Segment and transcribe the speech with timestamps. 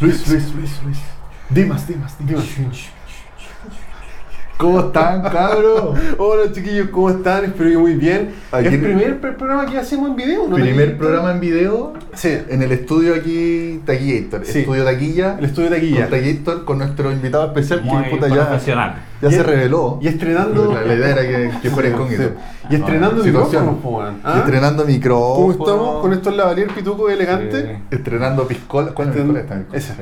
[0.00, 0.98] Luis, Luis, Luis, Luis.
[1.50, 2.97] Dimas, Dimas, Dimas.
[4.58, 5.96] ¿Cómo están, cabros?
[6.18, 7.44] Hola chiquillos, ¿cómo están?
[7.44, 8.34] Espero que muy bien.
[8.50, 10.56] Aquí- Es el primer pr- programa que hacemos en video, ¿no?
[10.56, 14.44] Primer programa en video Sí, en el estudio aquí, Taquillator.
[14.44, 14.58] Sí.
[14.60, 15.36] Estudio Taquilla.
[15.38, 16.00] el estudio de taquilla.
[16.08, 18.94] Con Taquillator, con nuestro invitado especial Muy que puta, ya, profesional.
[19.22, 19.98] ya Y- se reveló.
[20.02, 20.72] Y estrenando.
[20.74, 22.22] La, la idea era que, que fuera incógnito.
[22.24, 22.28] Sí.
[22.70, 23.62] Y estrenando Ah, situación.
[23.76, 24.14] micrófonos.
[24.24, 24.32] ¿Ah?
[24.34, 25.34] Y Estrenando micrófono.
[25.36, 26.02] ¿Cómo estamos?
[26.02, 27.62] Con estos lavalier pituco elegante.
[27.62, 27.82] Sí.
[27.96, 28.90] Estrenando piscola.
[28.92, 29.10] ¿Cuál
[29.72, 29.94] es esa.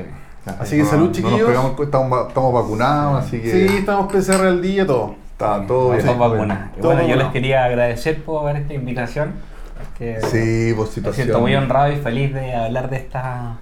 [0.47, 0.55] Sí.
[0.59, 1.47] Así que no- salud, no nos chiquillos.
[1.47, 5.15] pegamos, estamos, estamos vacunados, así que Sí, estamos PCR al día, todo.
[5.31, 6.05] está todo bien.
[6.05, 6.69] Dos vacunas.
[6.77, 9.33] Y Todo bueno, yo les quería agradecer por esta invitación.
[9.97, 11.13] Que Sí, por me situación.
[11.25, 13.57] siento muy honrado y feliz de hablar de esta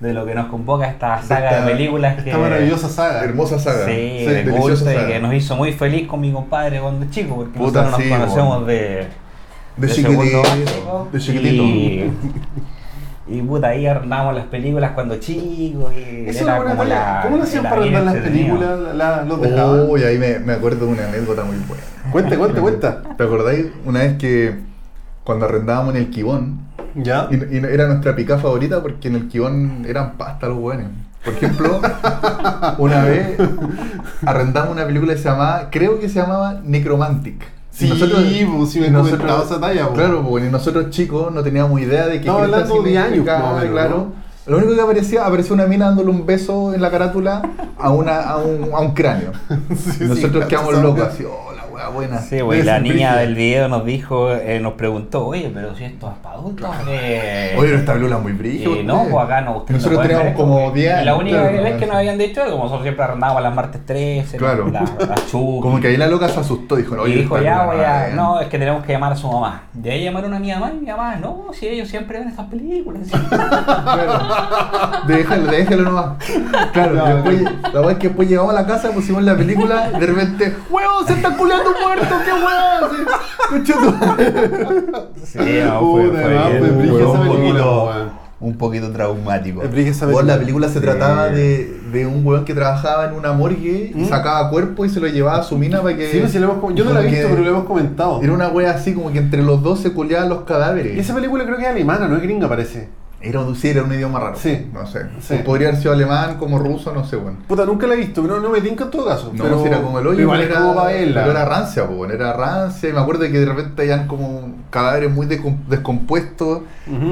[0.00, 3.24] de lo que nos convoca esta saga esta- de películas que Esta maravillosa saga.
[3.24, 3.86] Hermosa saga.
[3.86, 7.36] sí, de deliciosa culto y que nos hizo muy feliz con mi compadre cuando chico
[7.36, 8.66] porque Puta, nosotros sí, nos conocemos bueno.
[8.66, 9.06] de
[9.76, 11.08] De segundo chiquitito.
[11.12, 11.62] De chiquitito.
[11.62, 12.10] y,
[13.26, 17.62] y puta ahí arrendábamos las películas cuando chicos y era como la ¿Cómo lo hacían
[17.64, 18.78] para arrendar las películas?
[18.80, 19.86] La- la- ¿Los dejaban?
[19.88, 21.82] Uy, ahí me, me acuerdo de una anécdota muy buena.
[22.12, 23.02] Cuenta, cuenta, cuenta.
[23.16, 24.58] ¿Te acordáis una vez que
[25.24, 26.60] cuando arrendábamos en el Quibón,
[26.94, 27.28] ¿Ya?
[27.30, 30.88] y, y era nuestra pica favorita porque en el Quibón eran pasta los buenos?
[31.24, 31.80] Por ejemplo,
[32.78, 33.38] una vez
[34.26, 37.42] arrendamos una película que se llamaba, creo que se llamaba Necromantic.
[37.74, 39.98] Sí, Y pues, me y comentaba esa talla, pues.
[39.98, 43.88] Claro, pues, y nosotros chicos no teníamos idea de que Estamos hablando de años, claro.
[43.88, 44.24] ¿no?
[44.46, 47.42] Lo único que aparecía, apareció una mina dándole un beso en la carátula
[47.78, 49.32] a, una, a, un, a un cráneo.
[49.76, 51.53] Sí, nosotros sí, quedamos locos, así, oh,
[51.88, 52.18] wea buena.
[52.20, 56.08] Sí, güey, la niña del video nos dijo, eh, nos preguntó, oye, pero si esto
[56.10, 56.68] es para adultos.
[56.88, 58.70] eh, Oye, pero esta es muy brígida.
[58.70, 59.58] y no, pues acá no.
[59.58, 61.96] ustedes Nosotros no teníamos ver como esto, 10 Y la única claro, vez que nos
[61.96, 64.68] habían dicho, como nosotros siempre arrendábamos las martes 13, Claro.
[64.68, 64.90] las
[65.30, 65.60] la.
[65.62, 68.08] Como que ahí la loca se asustó, dijo, y oye, dijo, esta ya voy a.
[68.14, 69.62] No, es que tenemos que llamar a su mamá.
[69.82, 72.46] Y ahí llamaron a mi mamá y mi mamá, no, si ellos siempre ven estas
[72.46, 73.02] películas.
[73.84, 75.04] Claro.
[75.06, 76.06] Déjalo, déjalo nomás.
[76.72, 79.90] Claro, Ya, después, la verdad es que después llegamos a la casa, pusimos la película
[79.94, 82.14] y de repente, ¡Huevón, se está culeando muerto!
[83.64, 88.24] ¡Qué tu- sí, no, no, un poquito- weón.
[88.40, 89.62] Un poquito traumático.
[89.62, 90.68] Esa Bueno, la película.
[90.68, 90.80] se Sí.
[90.80, 94.08] trataba de, de un huevón que trabajaba en una morgue y ¿Mm?
[94.08, 96.10] sacaba cuerpo y se lo llevaba a su mina para que.
[96.10, 98.20] Sí, pues, sí, lo hemos yo no la he visto, pero lo hemos comentado.
[98.22, 100.94] Era una wea así como que entre los dos se culeaban los cadáveres.
[100.94, 102.88] Y esa película creo que es alemana, no es gringa, parece.
[103.24, 104.36] Era, un- sí, era un idioma raro.
[104.36, 104.68] Sí.
[104.72, 105.06] No sé.
[105.20, 105.36] Sí.
[105.44, 107.38] Podría haber sido alemán, como ruso, no sé, bueno.
[107.48, 109.30] Puta, nunca la he visto, pero no me tinca en todo caso.
[109.34, 111.20] No, pero si era como el hoyo, igual era, como para verla.
[111.22, 112.88] pero era rancia, pues, bueno, era rancia.
[112.88, 116.60] Y me acuerdo que de repente habían como cadáveres muy descompuestos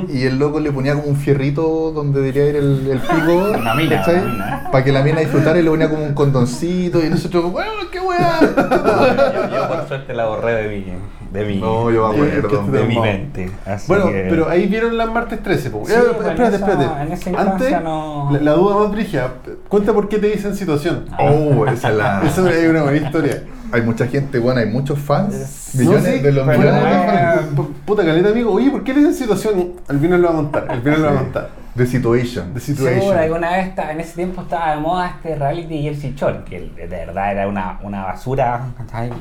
[0.09, 3.51] y el loco le ponía como un fierrito donde debería ir el, el pico.
[3.59, 4.69] Una mina, una mina.
[4.71, 8.01] Para que la mina disfrutara y le ponía como un condoncito y nosotros, bueno, qué
[8.01, 8.39] weá.
[9.51, 10.85] yo, yo, por suerte la borré de mi,
[11.33, 12.63] de mi, No, yo acuerdo.
[12.71, 13.51] de mi mente.
[13.65, 15.83] Así Bueno, que- pero ahí vieron las martes 13, po.
[15.87, 17.03] Sí, Eh, pues, espérate, en esa- espérate.
[17.03, 19.33] en esa instancia Antes, no- la, la duda más brígida.
[19.69, 21.07] Cuenta por qué te dicen situación.
[21.19, 22.23] Oh, esa es la.
[22.27, 23.43] Esa es una buena historia.
[23.73, 27.41] Hay mucha gente, bueno, hay muchos fans, No, millones sí, de los millones de fans.
[27.87, 28.53] Puta caleta, amigo.
[28.53, 29.73] Oye, ¿por qué le dicen situación?
[29.89, 30.67] Al final lo va a contar.
[30.69, 31.62] Al final lo va a contar.
[31.77, 32.53] The Situation.
[32.53, 33.05] The Situation.
[33.07, 36.61] bueno, alguna vez estaba- en ese tiempo estaba de moda este reality Jersey Shore, que
[36.61, 38.61] de verdad era una, una basura,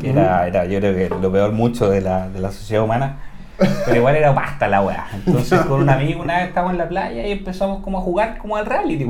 [0.01, 3.19] que era, era yo creo que lo peor mucho de la, de la sociedad humana,
[3.85, 5.07] pero igual era pasta la weá.
[5.13, 8.38] Entonces con un amigo una vez estábamos en la playa y empezamos como a jugar
[8.38, 9.07] como al reality.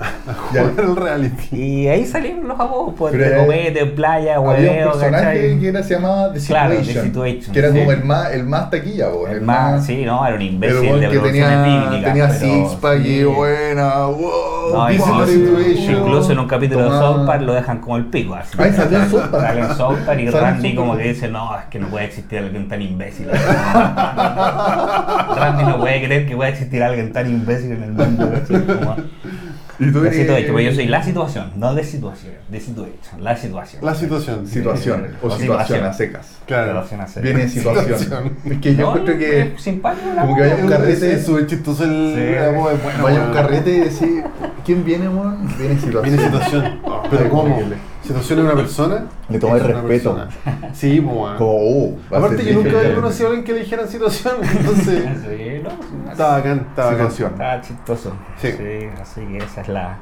[0.00, 0.10] Pues.
[0.54, 0.62] Ya.
[0.64, 1.56] Jugar el reality.
[1.56, 5.82] Y ahí salieron los apodos, pues, de copete, playa, Había un hueveo, personaje que era,
[5.82, 7.04] se llamaba The Claro, The Situation.
[7.06, 7.78] Situation, que era sí.
[7.78, 10.80] como el más, el más taquilla, po, El más, sí, no, era un El imbécil
[10.80, 13.24] weón de que tenía, bíblicas, tenía six pack y sí.
[13.24, 15.96] buena, wow, No, incluso, situation.
[15.98, 16.90] incluso en un capítulo de.
[16.98, 18.34] South Park lo dejan como el pico.
[18.34, 18.56] Así.
[18.60, 19.42] Ahí salió en South Park.
[19.46, 22.38] Sale en South Park y Randy como que dice, no, es que no puede existir
[22.38, 23.28] alguien tan imbécil.
[25.36, 28.30] Randy no puede creer que pueda existir alguien tan imbécil en el mundo.
[28.32, 28.66] ¿cachai?
[28.66, 28.96] Como-
[29.80, 33.24] Y tú La eres- situation, pero yo soy la situación, no de situación, de situation,
[33.24, 33.84] la situación.
[33.84, 34.46] La situación.
[34.46, 35.84] Situación, o O situación situación.
[35.84, 36.26] a secas.
[36.46, 36.66] Claro.
[36.72, 37.20] Situación a seca.
[37.22, 37.98] Viene en situación.
[37.98, 38.36] Situación.
[38.44, 41.46] Es que yo No, encuentro que es simpático como que vaya un carrete- Es súper
[41.46, 42.14] chistoso el.
[42.14, 42.58] Sí.
[42.60, 44.22] bueno, vaya a un carrete y decir,
[44.66, 45.48] ¿quién viene, weón?
[45.58, 46.02] Viene situación.
[46.02, 46.80] Viene situación.
[47.10, 47.60] Pero ¿cómo?
[48.10, 49.06] ¿Situación es una persona?
[49.28, 49.86] Le Es una respeto.
[49.86, 50.28] persona.
[50.72, 51.36] Sí, pues, weón.
[51.36, 55.04] Como, uh, Aparte que nunca había conocido a alguien que le dijeran situación, entonces.
[55.22, 58.12] Sí, no, Estaba bacán, estaba chistoso.
[58.38, 58.48] Sí.
[59.00, 59.98] así que esa es la,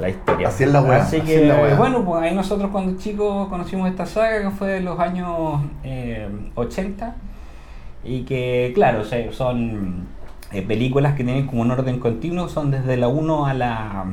[0.00, 0.48] la historia.
[0.48, 1.74] Así es la weá, Así así que, es la weá.
[1.76, 6.28] bueno, pues ahí nosotros cuando chicos conocimos esta saga que fue de los años eh,
[6.54, 7.14] 80
[8.04, 10.06] y que, claro, o sea, son
[10.52, 14.04] eh, películas que tienen como un orden continuo, son desde la 1 a la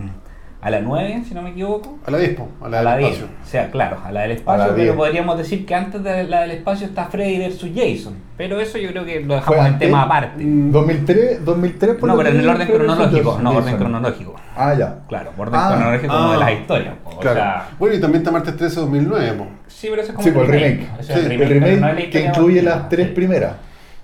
[0.63, 1.97] a la 9, si no me equivoco.
[2.05, 3.11] A la 10, po, a la, A la del 10.
[3.13, 3.35] espacio.
[3.43, 4.95] O sea, claro, a la del espacio, la pero 10.
[4.95, 8.13] podríamos decir que antes de la del espacio está Freddy versus Jason.
[8.37, 10.43] Pero eso yo creo que lo dejamos en tema aparte.
[10.43, 14.35] Mm, 2003, 2003 por No, pero que en el orden cronológico, no orden cronológico.
[14.55, 14.99] Ah, ya.
[15.07, 16.33] Claro, orden Ah, cronológico como ah.
[16.33, 16.93] de las historias.
[17.03, 17.09] po.
[17.09, 17.35] O Claro.
[17.39, 19.47] sea, bueno, y también está martes 13 2009, po.
[19.67, 20.87] sí, pero eso es como Sí, el remake.
[21.01, 23.13] Sí, El no es la remake que historia incluye las tres sí.
[23.13, 23.53] primeras.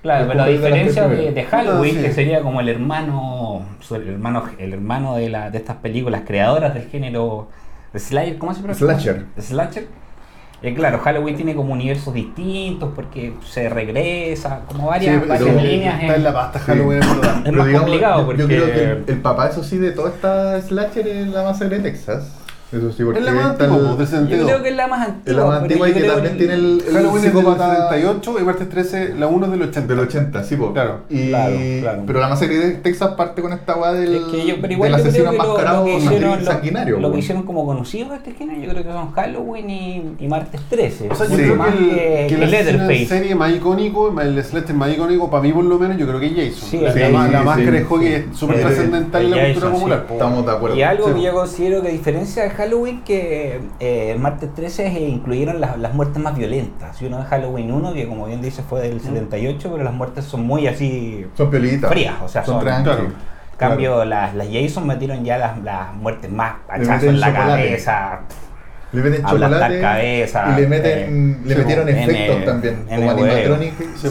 [0.07, 1.43] Claro, pero a diferencia de.
[1.43, 2.01] Halloween, sí.
[2.01, 3.61] que sería como el hermano,
[3.91, 7.49] el hermano, el hermano de, la, de estas películas creadoras del género
[7.95, 8.85] Slayer, ¿cómo se pronuncia?
[8.87, 9.25] Slasher.
[9.39, 9.87] Slasher.
[10.63, 16.01] Eh, claro, Halloween tiene como universos distintos porque se regresa, como varias, Sí, varias líneas.
[16.01, 17.41] Está en la pasta Halloween, en verdad.
[17.47, 20.09] Es más complicado yo- porque- Yo creo que el, el papá, eso sí, de toda
[20.09, 22.33] esta slasher es la masacre de Texas.
[22.71, 24.45] Eso sí, porque Es la más antigua, el- po, del Yo 72.
[24.45, 25.23] creo que es la más antigua.
[25.25, 27.31] es la más pero antigua y que también el- tiene el, el Halloween es del
[27.31, 29.87] psicópata 78 y martes 13, la 1 del 80.
[29.93, 30.73] del 80, sí, po.
[30.73, 30.99] Claro.
[31.09, 32.03] Y, Claro, claro.
[32.05, 34.91] Pero la masacre de Texas parte con esta weá del, Es que yo, pero igual
[34.91, 36.99] del asesino enmascarado lo que hicieron, lo- sanguinario.
[36.99, 40.59] lo, que hicieron como conocidos este género, yo creo que son Halloween y, y martes
[40.69, 41.09] 13.
[41.09, 41.43] O sea, yo Sí.
[41.43, 43.05] creo más que el, Leatherface.
[43.05, 46.25] serie más icónico, el Slasher más icónico, para mí por lo menos, yo creo que
[46.27, 46.69] es Jason.
[46.69, 50.05] Sí, la, la la máscara de hockey es súper trascendental en la cultura popular.
[50.07, 50.13] po.
[50.15, 50.75] Estamos de acuerdo.
[50.75, 54.87] Y algo que yo considero que a diferencia de Halloween, que eh, el martes 13
[54.87, 57.01] eh, incluyeron las, las muertes más violentas.
[57.01, 60.25] Y uno de Halloween 1, que como bien dice fue del 78, pero las muertes
[60.25, 61.89] son muy así Son piolitas.
[61.91, 63.13] frías, o sea, son, claro.
[63.57, 67.63] Cambio, las, las Jason metieron ya las, las muertes más hachazos en la chocolate.
[67.63, 68.19] cabeza.
[68.97, 73.21] Le meten chocolate cabeza, y le meten, eh, le sí, metieron efectos también, N- como
[73.21, 73.29] web.
[73.31, 74.09] animatronic, Sí.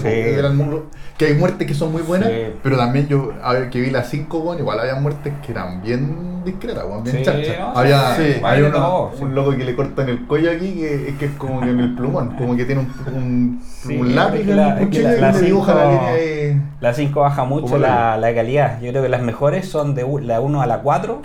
[1.19, 2.35] que hay muertes que son muy buenas, Sí.
[2.62, 5.81] pero también yo a ver, que vi las 5 bueno, igual había muertes que eran
[5.83, 7.59] bien discretas, weón, bien chachas.
[7.59, 11.31] no, había hay uno- un loco que le cortan el cuello aquí que, que es
[11.33, 13.62] como que en el plumón, como que tiene un, un,
[13.99, 16.62] un lápiz es la- el es cuchillo la- y la le dibuja la cinco-.
[16.81, 18.81] La 5 baja mucho ¿Cómo la, la calidad.
[18.81, 21.23] Yo creo que las mejores son de la 1 a la 4.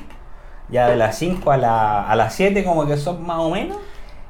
[0.71, 3.77] Ya de la 5 a la, a la 7 como que son más o menos.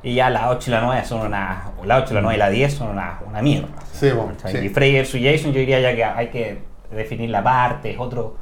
[0.03, 1.71] Y ya la 8 y la 9 son una...
[1.79, 3.67] o La 8, la 9 y la 10 son una, una mierda.
[3.93, 4.51] Sí, ¿cachai?
[4.59, 4.65] sí.
[4.65, 5.11] Y Freddy vs.
[5.21, 6.57] Jason yo diría ya que hay que
[6.91, 7.91] definir la parte.
[7.91, 8.35] Es otro,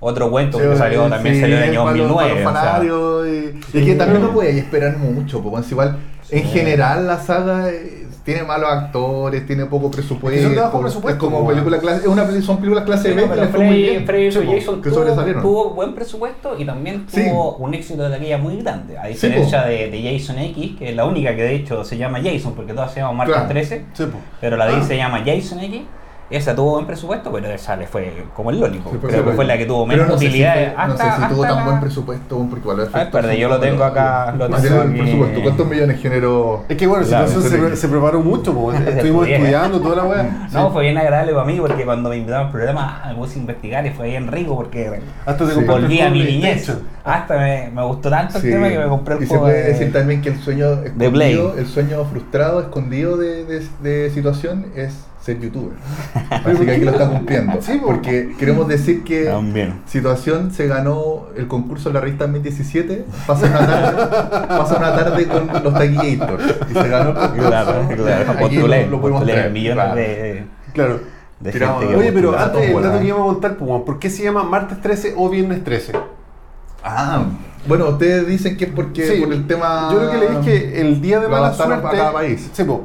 [0.00, 2.44] otro cuento que Sí, salió también salió en el año para los- 2009.
[2.44, 5.70] para los o sea, y, y es que también no puedes esperar mucho, porque es
[5.72, 5.98] igual,
[6.30, 10.48] en general la saga eh, tiene malos actores, tiene poco presupuesto.
[10.48, 13.28] de bajo presupuesto, Es como película clase, es una son películas clase Sí, B que
[13.28, 14.06] pero Freddy, bien.
[14.06, 14.90] Freddy Sí, Jason que
[15.34, 17.22] tuvo, buen presupuesto y también Sí.
[17.28, 18.96] tuvo un éxito de taquilla muy grande.
[18.98, 22.18] A diferencia de, de Jason X, que es la única que de hecho se llama
[22.22, 23.48] Jason, porque todas se llaman Martes Claro.
[23.50, 24.18] 13, Sí, po.
[24.40, 24.82] pero la de Ah.
[24.82, 25.82] se llama Jason X.
[26.30, 28.90] Esa tuvo buen presupuesto, pero esa le fue como el Lólico.
[28.90, 30.54] Sí, fue Creo que súper fue la que tuvo menos no sé si utilidad.
[30.54, 33.48] fue- hasta, no sé si tuvo tan la- buen presupuesto, porque Ah, espérate, son yo
[33.50, 35.00] lo tengo acá, lo tengo el aquí.
[35.00, 36.64] presupuesto, ¿cuántos millones generó?
[36.68, 40.48] Es que bueno, Claro, situación se, se preparó mucho, estuvimos estudiando toda la weá.
[40.50, 40.72] No, Sí.
[40.72, 43.86] fue bien agradable para mí porque cuando me invitaron al programa me puse a investigar
[43.86, 45.60] y fue bien rico porque Hasta Sí.
[45.64, 46.72] volví a mi niñez.
[47.04, 48.46] Hasta me, me gustó tanto Sí.
[48.48, 49.44] el tema que me compré el y se juego.
[49.44, 54.10] puede de- decir también que el sueño escondido, el sueño frustrado, escondido de, de, de
[54.10, 55.72] situación es ser youtuber.
[56.30, 57.60] Así que aquí lo está cumpliendo.
[57.62, 57.86] Sí, po.
[57.86, 59.80] porque queremos decir que También.
[59.86, 63.04] Situación se ganó el concurso en la revista 2017.
[63.26, 66.44] Pasa una tarde, pasa una tarde con los taquillators.
[66.70, 67.46] Y se ganó el concurso.
[67.48, 68.38] Claro, claro.
[68.38, 69.50] Postulé, lo, lo traer.
[69.50, 69.94] millones claro.
[69.96, 70.44] de,
[70.74, 71.00] Claro.
[71.40, 73.98] de Tiramos- gente que Oye, pero antes el dato que íbamos a contar, pues, ¿por
[73.98, 75.92] qué se llama martes 13 o viernes 13?
[76.82, 77.24] Ah,
[77.66, 79.88] bueno, ustedes dicen que es porque Sí, por el tema.
[79.90, 81.80] Yo lo que leí es que el día de mala suerte.
[81.82, 82.50] para cada país.
[82.52, 82.84] Sí, po.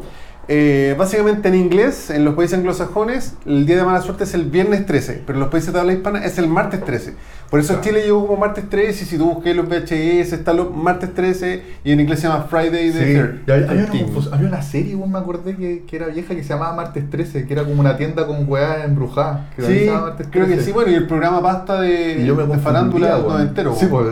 [0.51, 4.46] Eh, básicamente en inglés, en los países anglosajones, el día de mala suerte es el
[4.46, 7.13] viernes 13, pero en los países de habla hispana es el martes 13.
[7.51, 7.84] Por eso Claro.
[7.84, 11.63] Chile llegó como martes 13 y si tú buscas los VHS está los martes 13
[11.84, 14.72] y en inglés se llama Friday the Sí, third- había, había una 13.
[14.72, 17.63] serie, weón, me acordé que, que era vieja que se llamaba Martes 13, que era
[17.63, 19.51] como una tienda con weá embrujada.
[19.56, 20.65] Que Sí, Martes creo que 13.
[20.65, 23.27] sí, bueno, y el programa basta de, yo me de farándula weón.
[23.34, 23.75] noventero.
[23.75, 23.91] Sí, weón.
[23.91, 24.08] por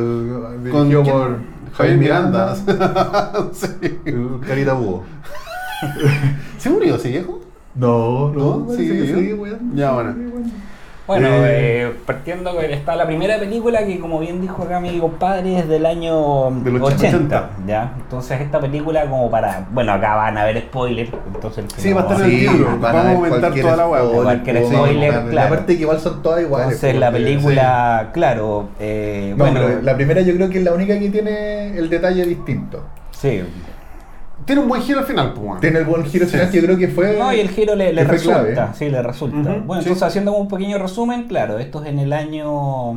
[0.67, 1.38] el, Con por
[1.74, 2.56] Javier Miranda.
[3.53, 3.67] sí.
[4.06, 5.03] el Carita Búho.
[6.57, 7.41] ¿Se murió ese viejo?
[7.75, 8.65] No, no, ¿No?
[8.65, 9.19] parece ¿Sigue que vivo?
[9.19, 9.72] sigue, weón.
[9.75, 10.13] Ya, bueno.
[10.13, 10.51] Sí.
[11.05, 15.00] Bueno, Eh, eh, partiendo que está la primera película que como bien dijo acá mi
[15.00, 17.50] compadre es del año Del 80, 80.
[17.65, 17.93] ¿ya?
[17.98, 22.03] Entonces esta película como para, bueno, acá van a ver spoilers, entonces Sí, va a
[22.12, 25.48] estar en el Sí, van vamos a aumentar toda la spoiler, cualquier sí, spoiler, claro.
[25.48, 26.74] Aparte que igual son todas iguales.
[26.74, 30.74] Entonces la porque- película, claro, eh, No, bueno, la primera yo creo que es la
[30.74, 32.84] única que tiene el detalle distinto.
[33.12, 33.43] sí.
[34.48, 35.60] Tiene un buen giro al final, pues.
[35.60, 36.32] Tiene el buen giro Sí.
[36.32, 37.18] final que yo creo que fue.
[37.20, 38.74] No, y el giro le, resulta, clave.
[38.74, 39.38] sí, le resulta.
[39.38, 39.89] Bueno, sí.
[39.89, 42.94] entonces haciendo un pequeño resumen, claro, esto es en el año,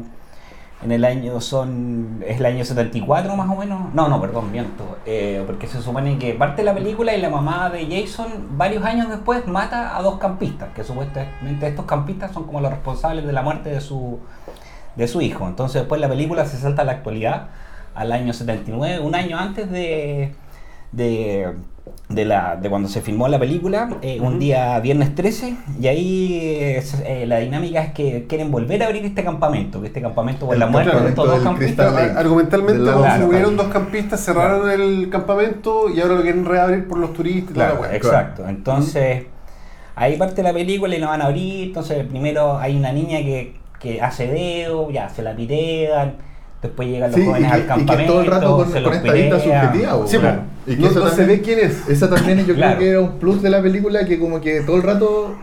[0.83, 4.97] en el año son, es el año 74 más o menos, no, no, perdón, miento,
[5.07, 8.85] eh, porque se supone que parte de la película y la mamá de Jason varios
[8.85, 13.33] años después mata a dos campistas, que supuestamente estos campistas son como los responsables de
[13.33, 14.21] la muerte de su,
[14.95, 15.49] de su hijo.
[15.49, 17.49] Entonces después la película se salta a la actualidad
[17.97, 20.33] al año 79, un año antes de,
[20.93, 21.47] de,
[22.09, 26.39] de la, de cuando se filmó la película, eh, un día viernes 13, y ahí
[26.43, 30.47] eh, eh, la dinámica es que quieren volver a abrir este campamento, que este campamento
[30.47, 31.93] por El la muerte de estos dos campistas.
[31.93, 33.51] Cristal argumentalmente como Claro, claro.
[33.53, 38.49] dos campistas, cerraron el campamento y ahora lo quieren reabrir por los turistas Claro, exacto.
[38.49, 39.27] Entonces,
[39.95, 41.69] ahí parte la película y la van a abrir.
[41.69, 46.30] Entonces, primero hay una niña que, que hace dedo, ya se la pitean.
[46.63, 48.13] Después llegan los Sí, y jóvenes que, al y que campamento.
[48.13, 49.93] todo el rato con, se con los esta vista subjetiva.
[49.99, 50.27] po, Sí, po.
[50.71, 51.89] Y que no, eso no se ve quién es.
[51.89, 52.77] Esa también yo Claro.
[52.77, 55.35] creo que era un plus de la película que como que todo el rato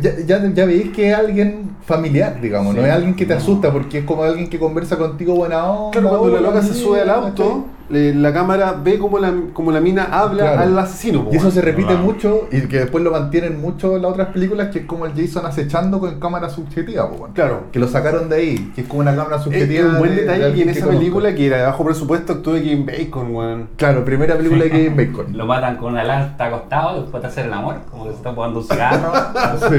[0.00, 2.80] ya, ya, ya veis que es alguien familiar, digamos, Sí.
[2.80, 6.00] no es alguien que te asusta porque es como alguien que conversa contigo buena onda.
[6.00, 9.70] Claro, cuando la loca se sube al auto, le- la cámara ve como la, como
[9.72, 10.60] la mina habla Claro.
[10.62, 11.24] al asesino.
[11.24, 12.02] po, Y eso se repite Claro.
[12.04, 15.12] mucho y que después lo mantienen mucho en las otras películas, que es como el
[15.14, 17.08] Jason acechando con cámara subjetiva.
[17.10, 17.28] po.
[17.34, 17.64] Claro.
[17.72, 19.88] Que lo sacaron de ahí, que es como una cámara Es subjetiva.
[19.90, 20.98] un buen de- de detalle alguien en esa conozco.
[21.00, 23.68] película, que era de bajo presupuesto, actúa Kevin Bacon, weón.
[23.76, 25.36] Claro, primera película de Kevin Bacon.
[25.36, 28.32] Lo matan con una lanza acostado, después de hacer el amor, como que se está
[28.32, 29.12] jugando un cigarro.
[29.68, 29.76] Sí.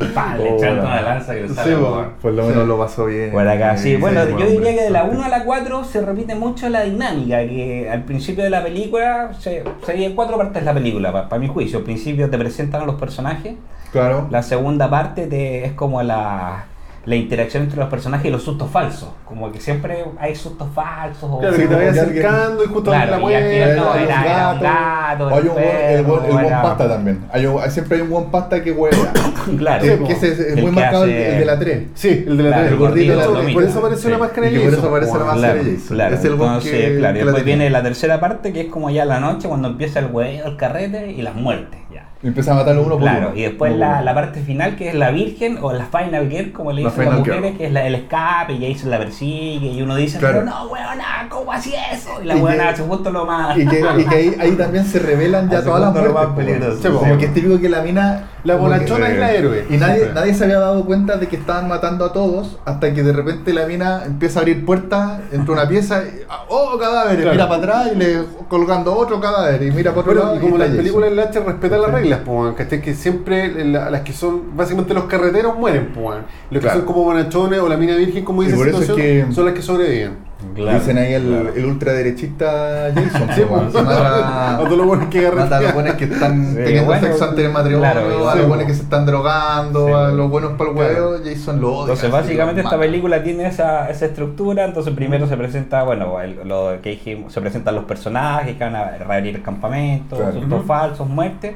[0.00, 0.36] y ¡pam!
[0.38, 2.04] le Oh, una lanza que Sí, sale po.
[2.20, 3.30] por- lo menos lo pasó bien.
[3.32, 3.92] Por acá, sí.
[3.92, 6.68] Eh, Bueno, sí, yo diría que de la 1 a la 4 se repite mucho
[6.68, 10.72] la dinámica, que al principio de la película, se, se divide en cuatro partes la
[10.74, 11.78] película, para mi juicio.
[11.78, 13.54] Al principio te presentan a los personajes,
[13.90, 14.26] Claro.
[14.30, 16.64] la segunda parte te, es como la,
[17.04, 19.08] la interacción entre los personajes y los sustos falsos.
[19.24, 21.28] Como que siempre hay sustos falsos.
[21.30, 23.40] o- Claro, que te como vaya que alguien- acercando y justo Claro, la puerta.
[23.40, 26.20] no, Hay era- un era un gato, o hay el un buen, el el perro,
[26.32, 27.20] buen pasta también.
[27.32, 28.96] Hay un- siempre hay un buen pasta que huele.
[29.58, 29.82] Claro.
[29.82, 31.82] que, que es, es El muy marcado el, hace- el de la 3.
[31.94, 34.54] Sí, el de la Claro, el gordito de la Por- eso aparece una máscara Y
[34.54, 36.14] de por eso aparece la máscara Claro, de claro.
[36.14, 39.18] Es el Entonces, claro, y después viene la tercera parte que es como ya la
[39.18, 41.80] noche cuando empieza el huevo, el carrete y las muertes.
[42.22, 43.36] Y empieza a matarlo uno por Claro, uno.
[43.36, 46.70] y después la, la parte final que es la virgen o la final girl, como
[46.72, 47.56] le La dicen las mujeres, girl.
[47.58, 50.40] que es la, el escape y Jason la persigue y uno dice, Claro.
[50.40, 52.10] pero no, weona, ¿cómo así eso?
[52.22, 53.58] Y la Y weona hace justo lo más...
[53.58, 56.12] Y que, y que ahí, ahí también se revelan ya todas las muertes.
[56.14, 56.78] más peligroso.
[56.80, 58.28] Sí, como que es típico que la mina.
[58.44, 59.66] La bonachona es la héroe.
[59.70, 63.02] Y nadie, nadie se había dado cuenta de que estaban matando a todos hasta que
[63.04, 67.22] de repente la mina empieza a abrir puertas, entra una pieza, y, ¡oh, cadáveres!
[67.22, 67.32] Claro.
[67.36, 70.36] Mira para atrás y le colgando otro cadáver y mira para otro Bueno, lado.
[70.36, 72.80] y como está las películas en la H respetan las reglas, pues, ¿cachai?
[72.80, 76.18] Que siempre la- las que son, básicamente los carreteros mueren, pues.
[76.50, 76.78] Los que Claro.
[76.78, 79.54] son como bonachones o la mina virgen, como dice eso es situación, que- son las
[79.54, 80.32] que sobreviven.
[80.56, 81.52] Claro, Dicen ahí el, claro.
[81.54, 83.28] el ultraderechista Jason.
[83.36, 86.46] Sí, pues, Se mata a todos los buenos que Mata a los buenos que están
[86.50, 89.06] Sí, teniendo bueno, sexo antes del matrimonio, claro, a sí, los buenos que se están
[89.06, 91.10] drogando, Sí, a los buenos para el Claro.
[91.10, 91.80] huevo, Jason lo odia.
[91.82, 92.80] Entonces, básicamente esta mata.
[92.82, 94.64] película tiene esa, esa estructura.
[94.64, 98.74] Entonces, primero se presenta, bueno, el- lo que dijimos, se presentan los personajes que van
[98.74, 100.30] a reabrir el campamento, Claro.
[100.32, 100.66] asuntos Ujú.
[100.66, 101.54] falsos, muertes.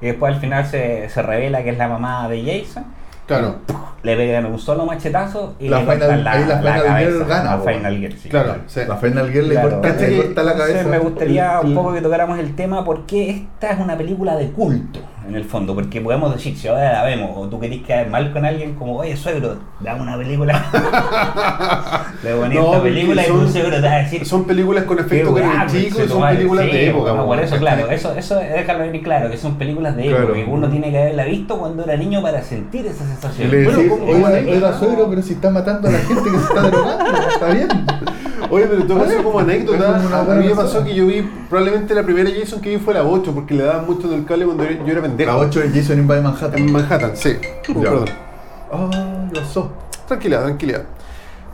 [0.00, 2.84] Y después al final se, se revela que es la mamá de Jason.
[3.26, 3.56] Claro,
[4.02, 7.10] Le pegan un solo machetazo y La le cortan final- ahí la Final cabeza.
[7.10, 7.62] Girl gana, La.
[7.72, 8.28] Final Girl, sí.
[8.30, 8.80] claro, sí.
[8.88, 9.70] La Final Girl le Claro.
[9.70, 10.88] corta, le corta la Entonces, cabeza.
[10.88, 15.00] me gustaría un poco que tocáramos el tema porque esta es una película de culto
[15.28, 18.32] en el fondo, porque podemos decir, si ahora la vemos o tú querés quedar mal
[18.32, 20.64] con alguien como, oye suegro, dame una película.
[22.22, 24.84] Le ponía No, esta película y son- tu suegro te va a decir, Son películas
[24.84, 25.36] con efecto
[25.70, 27.12] chico y son películas Sí, de época.
[27.12, 30.24] no, por eso, claro, eso, eso déjalo bien claro, que son películas de Claro.
[30.24, 33.50] época, que uno tiene que haberla visto cuando era niño para sentir esa Y sensación.
[33.50, 37.04] le Bueno, decís, suegro, pero si está matando a la gente que se está drogando,
[37.32, 37.68] está bien.
[38.50, 41.22] Oye, pero en todo caso, como anécdota, Es a mí me pasó que yo vi,
[41.48, 44.46] probablemente la primera Jason que vi fue la 8, porque le daban mucho del cable
[44.46, 45.30] cuando yo era pendejo.
[45.30, 46.58] La 8 de Jason Invade Manhattan.
[46.58, 47.36] En Manhattan, sí.
[47.66, 48.08] Perdón.
[48.72, 49.70] Ah, lo so.
[50.06, 50.82] Tranquilidad, tranquilidad.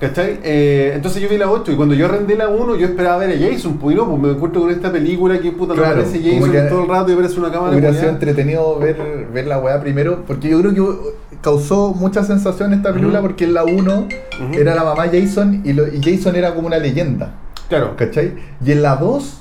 [0.08, 0.38] ¿Cachai?
[0.42, 3.30] Eh, entonces yo vi la 8 y cuando yo arrendé la 1 yo esperaba ver
[3.30, 6.02] a Jason, pues y no, pues me encuentro con esta película que puta Claro, no
[6.02, 7.72] aparece Jason que todo el rato y aparece una cámara.
[7.76, 8.96] Hubiera sido entretenido ver,
[9.32, 13.54] ver la weá primero, porque yo creo que causó mucha sensación esta película porque en
[13.54, 14.08] la 1 Ujú.
[14.54, 17.34] era la mamá Jason y, lo- y Jason era como una leyenda,
[17.68, 17.94] Claro.
[17.96, 18.34] ¿cachai?
[18.64, 19.40] Y en la 2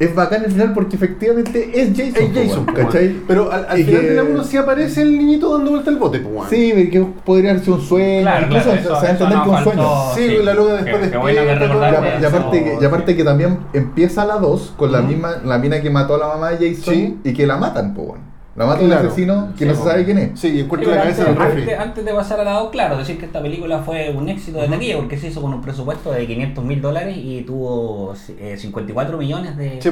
[0.00, 3.16] es bacán el final porque efectivamente es Jason, Es Jason, ¿cachai?
[3.28, 5.96] Pero al, al final que- de la 1 sí aparece el niñito dando vuelta al
[5.98, 6.48] bote, pues.
[6.50, 9.10] Sí, que podría haber sido un sueño, Claro, incluso claro, se- eso- se va a
[9.12, 9.82] entender no que un sueño.
[9.82, 12.18] faltó, Sí, la loca después recordaste todo.
[12.18, 15.58] Y, y aparte, que- y aparte que también empieza la 2 con la misma la
[15.58, 17.18] mina que mató a la mamá de Jason Sí.
[17.22, 18.29] y que la matan, pues bueno.
[18.60, 19.08] La mata un Claro.
[19.08, 20.38] asesino que Sí, no se sabe quién es.
[20.38, 21.62] Sí, y Sí, encuentro pero la cabeza en antes, el refri.
[21.62, 24.64] antes- antes de pasar al lado, claro, decir que esta película fue un éxito de
[24.64, 24.74] Ujú.
[24.74, 29.16] taquilla porque se hizo con un presupuesto de 500 mil dólares y tuvo eh, 54
[29.16, 29.90] millones de, Sí,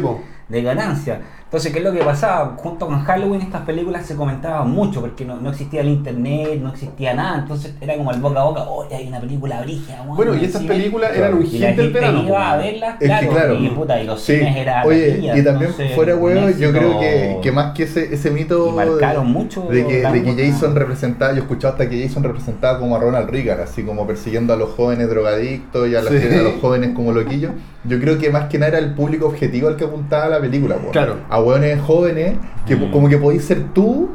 [0.50, 1.20] de ganancia.
[1.44, 2.56] Entonces, ¿qué es lo que pasaba?
[2.58, 6.68] Junto con Halloween estas películas se comentaban mucho porque no, no existía el internet, no
[6.68, 7.38] existía nada.
[7.38, 10.02] Entonces era como el boca a boca, oye, hay una película brígida.
[10.06, 10.74] Bueno, en y estas cine".
[10.74, 11.24] películas Claro.
[11.26, 12.22] eran un hit del verano.
[12.22, 13.54] iba a verlas, Es que claro, claro.
[13.54, 14.36] y puta, y los Sí.
[14.36, 17.72] cines eran Oye, taquilla, y también entonces, fuera un huevo, yo creo que, que más
[17.74, 20.50] que ese, ese mito Y marcaron mucho de que, de que.
[20.50, 24.52] Jason representaba, yo escuchaba hasta que Jason representaba como a Ronald Reagan, así como persiguiendo
[24.52, 26.28] a los jóvenes drogadictos y a, las- Sí.
[26.38, 27.52] a los jóvenes como loquillos.
[27.84, 30.76] Yo creo que más que nada era el público objetivo al que apuntaba la película.
[30.92, 31.16] Claro.
[31.30, 32.34] a hueones jóvenes
[32.66, 32.90] que Mm.
[32.90, 34.10] como que podéis ser tú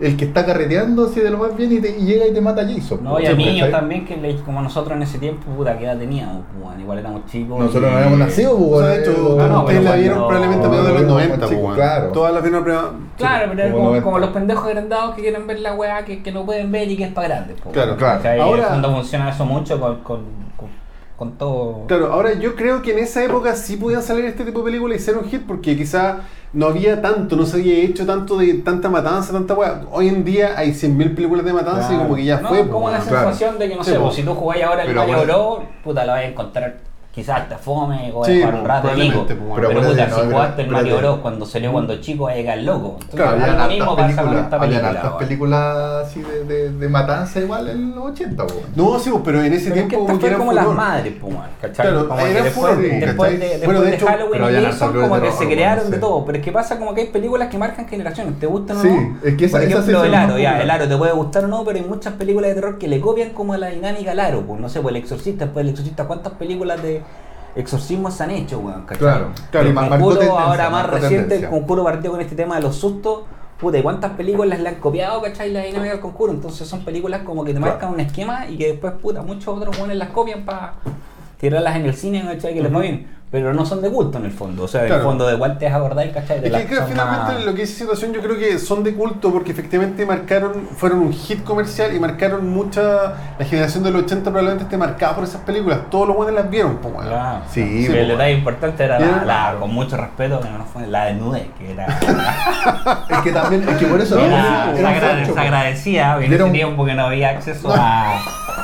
[0.00, 2.40] el que está carreteando así de lo más bien y, te- y llega y te
[2.40, 3.02] mata Jason.
[3.02, 5.98] No, y a niños también, que le- como nosotros en ese tiempo, puta, que edad
[5.98, 7.58] teníamos, pues, bueno, igual éramos chicos.
[7.58, 9.96] Nosotros y- no habíamos nacido, pues, O sea, de hecho, eh, no, no, ustedes la
[9.96, 12.06] vieron probablemente a mediados de los cuando 90, éramos pues, claro.
[12.12, 14.04] Todas las vieron primero- Claro, pero es Como como, 90.
[14.04, 16.96] como los pendejos agrandados que quieren ver la weá que, que no pueden ver y
[16.96, 17.60] que es para grandes.
[17.60, 18.16] po, Claro, claro.
[18.22, 18.38] ¿cachai?
[18.38, 20.20] Y Ahora- en el fondo funciona eso mucho con, con,
[21.20, 21.86] con, todo.
[21.86, 24.98] Claro, ahora yo creo que en esa época sí podían salir este tipo de películas
[24.98, 26.20] y ser un hit porque quizá
[26.54, 29.82] no había tanto, no se había hecho tanto de tanta matanza, tanta weá.
[29.92, 32.66] Hoy en día hay 100.000 películas de matanza y como que ya no, fue.
[32.68, 33.00] como pues, la.
[33.04, 33.28] Claro.
[33.32, 34.10] sensación de que no Sí, sé, po.
[34.10, 35.32] si tú jugáis ahora el Mario bueno.
[35.32, 36.78] Bros, puta, lo vas a encontrar
[37.20, 39.44] quizás te fome o Sí, jugar un rato probablemente, pico.
[39.46, 39.68] pues, Pero.
[39.68, 40.68] Pero puta, si no, jugaste el.
[40.70, 42.96] Mario Bros cuando salió cuando chico, vas a llegar loco.
[43.00, 45.02] Entonces, Claro, ahora habían lo mismo pasa con esta habían película.
[45.04, 45.18] weón.
[45.18, 48.54] películas así de, de, de matanza igual en los 80, po.
[48.74, 51.14] No, sí, pues, pero en ese Pero es tiempo esta que fue como las madres,
[51.20, 51.86] pues, weón, ¿cachai?
[51.86, 53.06] Claro, como era después, furor, de, ¿cachai?
[53.06, 55.96] después de, después Bueno, de hecho, Halloween y habían hartas como que se crearon de
[55.96, 56.00] sí.
[56.00, 56.24] todo.
[56.24, 58.88] Pero es que pasa como que hay películas que marcan generaciones, te gustan o Sí,
[58.88, 59.18] no.
[59.24, 61.44] es que esa- ejemplo, sí es el la aro, ya, el aro te puede gustar
[61.44, 64.20] o no, pero hay muchas películas de terror que le copian como la dinámica al
[64.20, 67.02] aro, pues no sé, pues el exorcista, después el exorcista, ¿cuántas películas de
[67.56, 68.82] exorcismos se han hecho, weón?
[68.82, 68.98] ¿cachai?
[68.98, 71.48] Claro, claro, el conjuro, ahora más reciente, tendencia.
[71.48, 73.20] el conjuro partió con este tema de los sustos.
[73.58, 75.52] Puta, ¿y cuántas películas le han copiado, cachai?
[75.52, 76.32] La dinámica del conjuro.
[76.32, 77.72] Entonces son películas como que te Claro.
[77.74, 80.74] marcan un esquema y que después, puta, muchos otros buenos las copian para
[81.38, 82.54] tirarlas en el cine, cachai?
[82.54, 83.06] Que les va bien.
[83.30, 84.64] Pero no son de culto en el fondo.
[84.64, 86.40] O sea, en el fondo de igual te vas a acordar, cachai?
[86.40, 89.30] De Es que finalmente más- lo que dice situación yo creo que son de culto
[89.32, 94.64] porque efectivamente marcaron, fueron un hit comercial y marcaron mucha, la generación del 80 probablemente
[94.64, 96.92] esté marcada por esas películas, todos los buenos las vieron, pues.
[97.06, 97.38] Claro.
[97.52, 101.04] Sí, el detalle importante era la, era- la- con mucho respeto, que no fue la
[101.04, 101.86] desnudez, que era,
[103.10, 104.72] Es que también, es que por eso era,
[105.36, 108.18] agradecía en ese un- tiempo que no había acceso a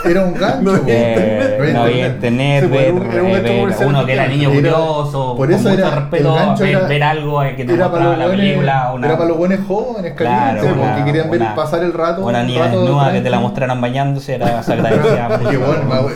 [0.04, 0.62] Era un gancho.
[0.62, 2.14] No había eh, No había internet.
[2.16, 5.46] internet, Sí, pues, ver, era un- era un eh, uno que era niño curioso, por
[5.48, 8.16] con eso mucho era- respeto, el gancho ver, era- ver algo que te Era para
[8.16, 11.82] la película, una, era para los buenos jóvenes Claro, una- porque querían ver una- pasar
[11.82, 12.24] el rato.
[12.24, 15.58] una un niña rato desnuda que te la mostraran bañándose, era, se agradecía Es que
[15.58, 15.60] mucho.
[15.88, 16.08] bueno,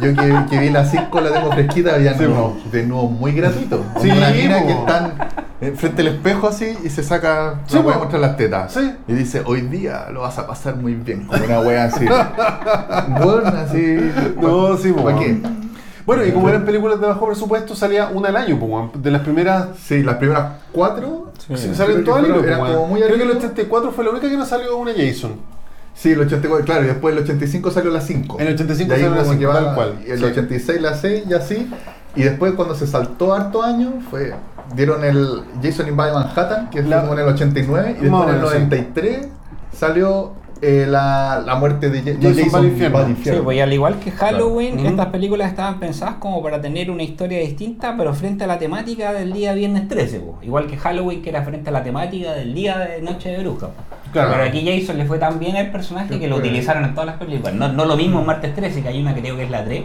[0.00, 3.32] yo que, que vi la 5 la tengo fresquita, había Sí, nuevos, de nuevo muy
[3.32, 3.80] gratuitos.
[4.00, 5.14] Sí, una mina que están
[5.60, 8.72] eh, frente al espejo así y se saca, Sí, voy a mostrar las tetas.
[8.72, 8.92] Sí.
[9.08, 12.04] Y dice, hoy día lo vas a pasar muy bien, como una wea así.
[13.08, 14.12] bueno, así.
[14.40, 15.40] No, sí, ¿Para qué?
[16.06, 19.68] Bueno, y como eran películas de bajo presupuesto, salía una al año, de las primeras
[19.82, 21.32] Sí, las primeras cuatro.
[21.56, 21.74] Sí.
[21.74, 22.90] Salen todas al hilo, pues, como weón.
[22.90, 23.38] muy Creo que el hilo.
[23.38, 25.32] 84 fue la única que no salió una Jason.
[25.94, 28.36] Sí, el 84, claro, y después el 85 salió la 5.
[28.38, 29.94] En el 85 Y ahí salió la como que 5, va- tal cual.
[30.06, 30.24] Y el Sí.
[30.24, 31.70] 86 la 6 y así.
[32.14, 34.32] Y después cuando se saltó harto años, fue
[34.74, 38.28] dieron el Jason Invade Manhattan, que La- fue como en el 89, y después en
[38.28, 38.56] el menos, sí.
[38.58, 39.28] 93
[39.72, 42.98] salió eh, la, la muerte de Ja- Jason Jason va al infierno.
[42.98, 44.88] va al Sí, pues y al igual que Halloween, Claro.
[44.90, 49.12] estas películas estaban pensadas como para tener una historia distinta, pero frente a la temática
[49.12, 50.46] del día viernes 13, pues.
[50.46, 53.68] igual que Halloween, que era frente a la temática del día de Noche de Bruja.
[54.12, 54.30] Claro.
[54.32, 57.06] Pero aquí Jason le fue tan bien al personaje que lo Pues- utilizaron en todas
[57.06, 57.54] las películas.
[57.54, 59.64] No, no lo mismo en Martes 13, que hay una que creo que es la
[59.64, 59.82] 3,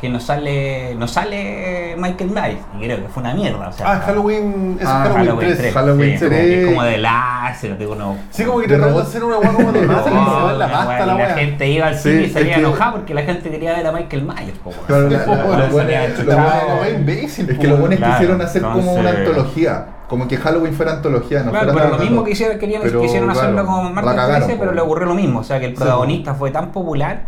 [0.00, 3.68] que no sale, no sale Michael Myers, y creo que fue una mierda.
[3.68, 5.58] O sea, Ah, Halloween, eso Ah, es Halloween, Halloween 3.
[5.58, 5.74] 3.
[5.74, 6.58] Halloween sí, como que 3.
[6.58, 8.16] es como de láser, de uno.
[8.30, 10.52] Sí, como que trataron de hacer una weá como de No, máscara y se va
[10.52, 11.34] en la pasta la y la weá.
[11.34, 13.86] gente iba al Sí, cine y es salía que- enojada porque la gente quería ver
[13.86, 14.58] a Michael Myers.
[14.64, 14.70] po.
[14.86, 18.62] Claro, la- la- lo eso bueno- salía lo bueno- La imbécil, Es que quisieron hacer
[18.62, 19.86] como una antología.
[20.08, 22.82] Como que Halloween fuera antología, no Claro, fuera pero lo tanto- mismo que hicieron, querían,
[22.82, 25.38] Pero, quisieron hacerlo claro, como la Martes cagaron, 13, pero le ocurrió lo mismo.
[25.40, 27.20] O sea, que el Sí, protagonista fue tan popular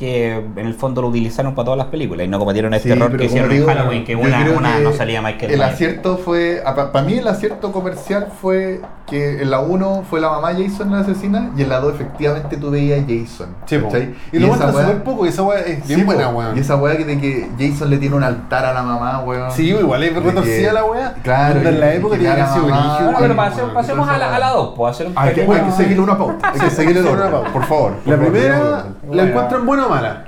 [0.00, 2.96] que en el fondo lo utilizaron para todas las películas y no cometieron este Sí,
[2.98, 5.74] error que hicieron en Halloween, que una, una que no salía Michael El Myers.
[5.74, 10.52] acierto fue, para mí el acierto comercial fue que en la 1 fue la mamá
[10.56, 13.48] Jason la asesina y en la 2 efectivamente tú veías a Jason.
[13.66, 13.78] Sí.
[13.78, 14.14] ¿cachai?
[14.32, 16.56] Y lo weá- súper poco y esa weá es bien Sí, buena, weón.
[16.56, 19.50] Y esa weá que de que Jason le tiene un altar a la mamá, weón.
[19.52, 21.14] Sí, igual es retorcida la weá.
[21.22, 21.60] Claro.
[21.60, 23.36] En y- la y época tiene que haber sido brígido, Bueno, pero
[23.74, 26.52] pasemos, a la, a la 2, pues hacer un Hay que, seguirle una pauta.
[26.54, 27.52] Hay que seguirle una pauta.
[27.52, 27.92] por favor.
[28.06, 30.24] La primera la encuentran buena mala.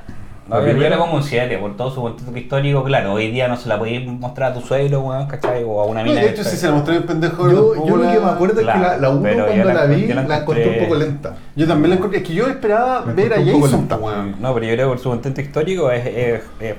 [0.51, 2.83] A ver, yo le pongo un 7 por todo su contexto histórico.
[2.85, 5.63] Claro, hoy día no se la podéis mostrar a tu suegro, weón, ¿cachai?
[5.65, 6.21] O a una No, mina.
[6.21, 7.49] de hecho, si se la mostré el pendejo.
[7.51, 9.65] Yo, yo lo que me acuerdo es que la, la 1 Claro, pero cuando yo
[9.65, 11.37] la la vi encontré- la la encontré un encontré- poco lenta.
[11.57, 12.19] Yo también la encontré.
[12.21, 14.37] Es que yo esperaba La ver a encontré Jason, weón.
[14.41, 16.07] No, pero yo creo que por su contexto histórico es.
[16.07, 16.75] es- es-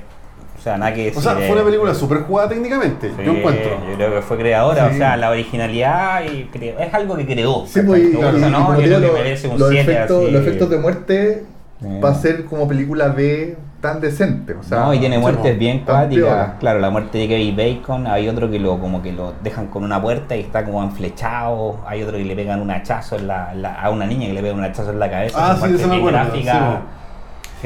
[0.56, 1.18] o sea, nada que decir.
[1.18, 3.08] O sea, fue una película súper jugada técnicamente.
[3.10, 3.70] Sí, Yo encuentro.
[3.90, 4.94] Yo creo que fue creadora, Sí.
[4.94, 7.64] o sea, la originalidad y es algo que creó.
[7.66, 7.86] Sí, ¿cachai?
[7.86, 8.68] pues, y, Te gusta, y- y ¿no?
[8.76, 10.30] Yo creo que lo- merece un los, 7 efectos, así.
[10.32, 11.46] los efectos de muerte
[11.80, 12.00] Sí.
[12.02, 14.54] va a ser como película B tan decente.
[14.54, 16.52] O sea, no, y tiene muertes bien cuáticas.
[16.58, 19.84] Claro, la muerte de Kevin Bacon, hay otro que lo como que lo dejan con
[19.84, 23.52] una puerta y está como enflechado, hay otro que le pegan un hachazo en la,
[23.54, 25.36] la- a una niña que le pegan un hachazo en la cabeza.
[25.38, 26.84] Ah, sí, me acuerdo, gráficas, sí,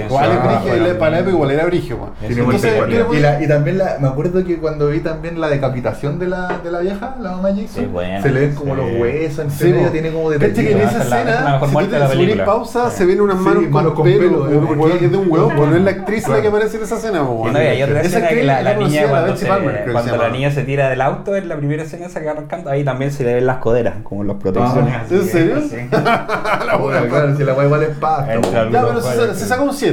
[0.06, 2.72] Igual es brigio, bueno, para la época igual era brigio, Entonces,
[3.12, 6.58] y, la- y también la, me acuerdo que cuando vi también la decapitación de la,
[6.62, 8.80] de la vieja, la mamá Jason, Sí, buena, se le ven como sí.
[8.80, 9.90] los huesos, en Sí, medio po.
[9.92, 10.78] tiene como Cacha que en.
[10.78, 12.90] Esa esa es la- esa es la escena, si tú de la te subís pausa,
[12.90, 12.96] Sí.
[12.98, 15.82] se ven unas Sí, manos, con con pelo, porque- es de un huevo, no es
[15.82, 18.28] la actriz la que aparece en esa escena, Y no, y hay otra Esa escena
[18.28, 21.36] que la, la la niña la cuando, se, se la niña se tira del auto
[21.36, 23.96] en la primera escena esa que va arrancando, ahí también se le ven las coderas,
[24.02, 24.94] como las protecciones.
[24.96, 25.60] Ah, ¿en serio?
[25.68, 25.76] sí.
[26.78, 29.87] Bueno, claro, si la weá igual es el- Ya, pero se, se saca un 7.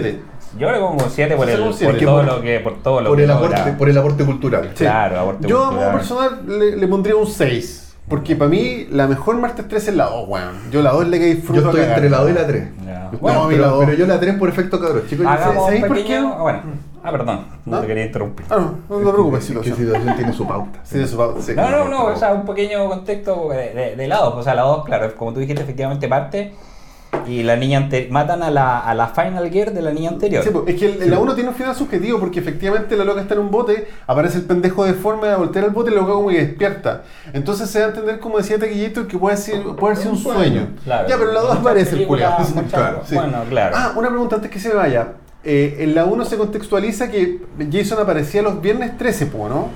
[0.57, 1.93] Yo le pongo 7 por, el, un siete.
[1.93, 4.23] por todo por- lo que por todo lo por que el aporte, por el aporte
[4.25, 4.71] cultural.
[4.75, 5.97] Claro, aporte Yo, a modo cultural.
[5.97, 7.81] personal, le, le pondría un 6.
[8.07, 10.71] Porque para mí, la mejor martes 3 es la 2, weón.
[10.71, 11.61] Yo la 2 le que disfruto.
[11.61, 11.97] Yo estoy cagar.
[11.97, 12.67] entre la 2 y la 3.
[12.85, 13.09] Ya.
[13.11, 13.85] No, Bueno, la pero, dos.
[13.85, 15.25] pero yo la 3 por efecto cabros, chicos.
[15.25, 16.15] Hagamos un ¿sabéis por qué?
[16.17, 16.59] ah, bueno.
[17.03, 17.81] Ah, perdón, no ¿Ah?
[17.81, 18.45] te quería interrumpir.
[18.49, 19.75] Ah, no, no te preocupes, que, situación.
[19.75, 20.79] que situación tiene su pauta.
[20.83, 21.41] Sí, de su pauta.
[21.41, 24.33] Sí, No, no, no, o sea, un pequeño contexto de, de, de la 2.
[24.35, 26.53] O sea, la 2, claro, como tú dijiste, efectivamente parte.
[27.27, 30.43] Y la niña ante- matan a la, a la Final Gear de la niña anterior.
[30.43, 33.21] Sí, pues, es que el- la 1 tiene un final subjetivo porque efectivamente la loca
[33.21, 36.13] está en un bote, aparece el pendejo deforme a voltear el bote y la loca
[36.13, 37.03] como que despierta.
[37.33, 40.39] Entonces se da a entender, como decía Taquillator, que puede ser, puede ser un sueño.
[40.39, 40.67] sueño.
[40.83, 41.07] Claro.
[41.09, 43.15] Ya, pero en la 2 Muchas aparece el muchas- Claro, sí.
[43.15, 43.75] Bueno, claro.
[43.77, 45.13] Ah, una pregunta antes que se vaya.
[45.47, 47.39] Eh, en la 1 se contextualiza que
[47.71, 49.67] Jason aparecía los viernes 13, po, ¿no?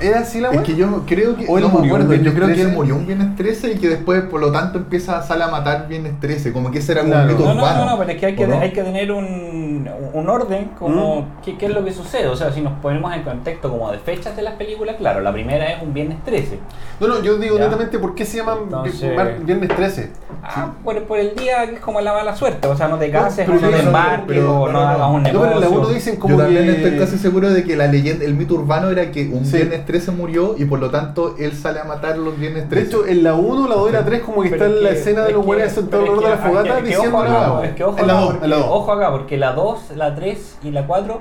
[0.00, 0.62] ¿Era así la Es weá?
[0.64, 1.46] que yo creo que.
[1.48, 2.68] O él no me murió un acuerdo, yo viernes creo que 13.
[2.68, 5.48] él murió un viernes 13 y que después, por lo tanto, empieza a salir a
[5.48, 6.52] matar viernes 13.
[6.52, 7.22] Como que ese era Claro.
[7.22, 7.84] un mito No, no, urbano.
[7.84, 8.58] no, no, pero es que hay que, ¿o no?
[8.60, 12.26] hay que tener un, un orden como qué, qué es lo que sucede.
[12.26, 15.32] O sea, si nos ponemos en contexto como de fechas de las películas, claro, la
[15.32, 16.58] primera es un viernes 13.
[17.00, 19.12] No, no, yo digo netamente por qué se llaman Entonces-
[19.46, 20.10] viernes 13.
[20.42, 22.66] Ah, por, por el día que es como la mala suerte.
[22.68, 24.80] O sea, no te cases, pero o no te no, embarques, pero- o no, no,
[24.82, 25.40] no, hagas un No, negocio.
[25.54, 26.72] pero en la 1 dicen como Yo también que...
[26.82, 29.52] estoy casi seguro de que la leyenda, el mito urbano era que un Sí.
[29.84, 32.86] Viernes 13 murió y por lo tanto él sale a matar los viernes De 13.
[32.86, 34.88] hecho, en la 1, la 2 y la 3 como que Pero está es la
[34.90, 37.64] que- escena de los buenos sentados alrededor de la fogata diciendo ojo nada.
[37.66, 38.76] es que ojo En la acá, 2, en la porque- 2.
[38.80, 41.20] Ojo acá, porque la 2, la 3 y la 4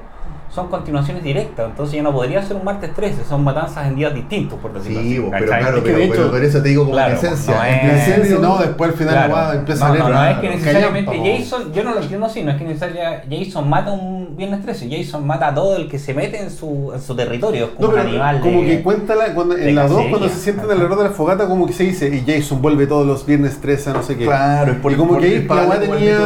[0.54, 1.66] son continuaciones directas.
[1.70, 5.02] Entonces ya no podría ser un martes 13, son matanzas en días distintos, por decirlo
[5.02, 7.56] Sí, claro, Es que pero, de hecho- pero por eso te digo como Claro, esencia.
[7.56, 9.54] no en es- En principio- no, después al final Claro.
[9.60, 10.04] empieza no, a leer.
[10.06, 11.38] no, no es que necesariamente.
[11.40, 14.88] Jason, yo no lo entiendo así, no es que necesariamente Jason mata un viernes 13,
[14.90, 17.82] Jason mata a todo el que se mete en su, en su territorio, es como
[17.82, 20.10] No, un pero animal como de- que cuenta la, cuando, en la 2 cacería.
[20.12, 23.06] cuando se sienten alrededor de la fogata como que se dice y Jason vuelve todos
[23.08, 24.26] los viernes 13 a no sé qué.
[24.26, 26.18] Claro, es por y como que ahí es para la tenía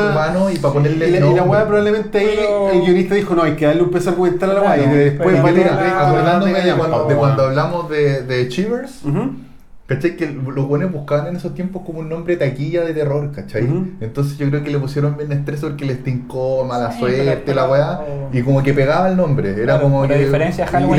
[0.53, 2.39] y para ponerle y la, probablemente ahí
[2.73, 4.16] el guionista dijo no hay que darle un peso
[4.53, 9.01] la Claro, y después va a de cuando, hablamos de, de Chivers.
[9.87, 10.17] ¿Cachai?
[10.17, 13.65] Que los buenos buscaban en esos tiempos como un nombre de taquilla de terror, ¿cachai?
[14.01, 17.55] Entonces yo creo que le pusieron Viernes 13 porque les tincó mala Sí, suerte, pero-
[17.55, 18.01] la weá,
[18.33, 20.23] y como que pegaba el nombre, era Claro, como pero que a de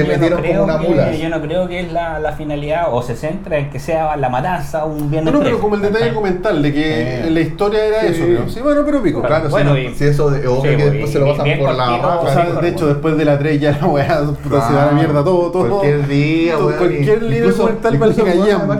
[0.04, 1.10] y le yo no, metieron como una mula.
[1.10, 4.16] que, yo no creo que es la, la finalidad o se centra en que sea
[4.16, 7.30] la matanza un No, viernes no, pero 13, como el detalle argumental de que Eh.
[7.30, 8.06] la historia era Sí.
[8.08, 8.48] eso, creo.
[8.48, 9.20] Sí, bueno, pero pico.
[9.20, 9.34] Claro.
[9.34, 11.18] Claro, Bueno, si, no- y- si eso de, obvio Sí, que pues, después y- se
[11.18, 12.20] lo pasan bien por la raja.
[12.20, 12.60] O sea, Claro.
[12.62, 14.06] de hecho, después de la 3 ya la weá
[14.48, 15.68] se va a la mierda todo, todo.
[15.68, 18.14] Cualquier día, Cualquier y- línea incluso- argumental vale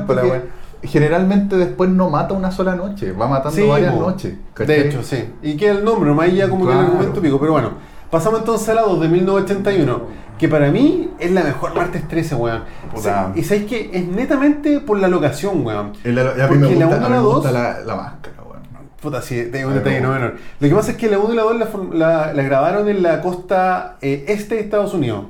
[0.06, 0.58] la que.
[0.86, 4.00] Generalmente después no mata una sola noche, va matando Sí, varias po.
[4.00, 4.34] noches.
[4.54, 4.76] ¿cachai?
[4.76, 5.24] De hecho, sí.
[5.42, 6.80] Y queda el nombre, ahí ya como que Claro.
[6.82, 7.40] el argumento pico.
[7.40, 7.70] Pero bueno,
[8.12, 10.02] pasamos entonces a la 2 de 1981,
[10.38, 12.62] que para mí es la mejor martes 13, weón.
[12.94, 12.96] Puta.
[12.96, 15.92] O sea, y sabéis que es netamente por la locación, weón.
[16.04, 17.96] La- Porque me la gusta, uno a y mí la me gusta dos- la, la
[17.96, 18.62] máscara, weón.
[19.02, 20.36] Puta, sí, tengo un Pero- detalle no menor.
[20.60, 22.88] Lo que pasa es que la 1 y la 2 la, form- la- la grabaron
[22.88, 25.24] en la costa eh, este de Estados Unidos,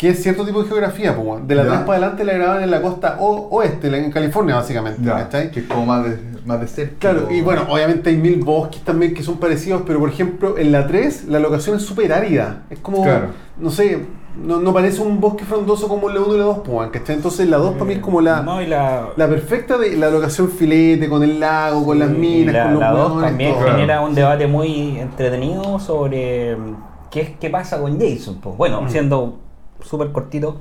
[0.00, 1.46] que es cierto tipo de geografía, pues.
[1.46, 1.62] De la.
[1.66, 5.02] 3 para adelante la grabaron en la costa o- oeste, en California, básicamente.
[5.04, 5.50] Ya, ¿cachai?
[5.50, 6.94] que es como más de, más de cerca.
[6.98, 10.72] Claro, y bueno, obviamente hay mil bosques también que son parecidos, pero por ejemplo, en
[10.72, 12.62] la 3 la locación es súper árida.
[12.70, 13.26] Es como, Claro.
[13.58, 14.06] no sé,
[14.42, 17.16] no, no parece un bosque frondoso como la 1 y la 2, pues, ¿cachai?
[17.16, 20.08] Entonces la 2 para mí es como la, No, y la, la perfecta de la
[20.08, 23.52] locación filete, con el lago, con las minas, la, con los la dos hueones, también
[23.54, 23.64] todo.
[23.70, 26.76] genera un debate muy entretenido sobre mm,
[27.10, 28.36] qué, qué pasa con Jason.
[28.40, 28.88] Pues bueno, Mm.
[28.88, 29.38] siendo
[29.84, 30.56] súper cortito,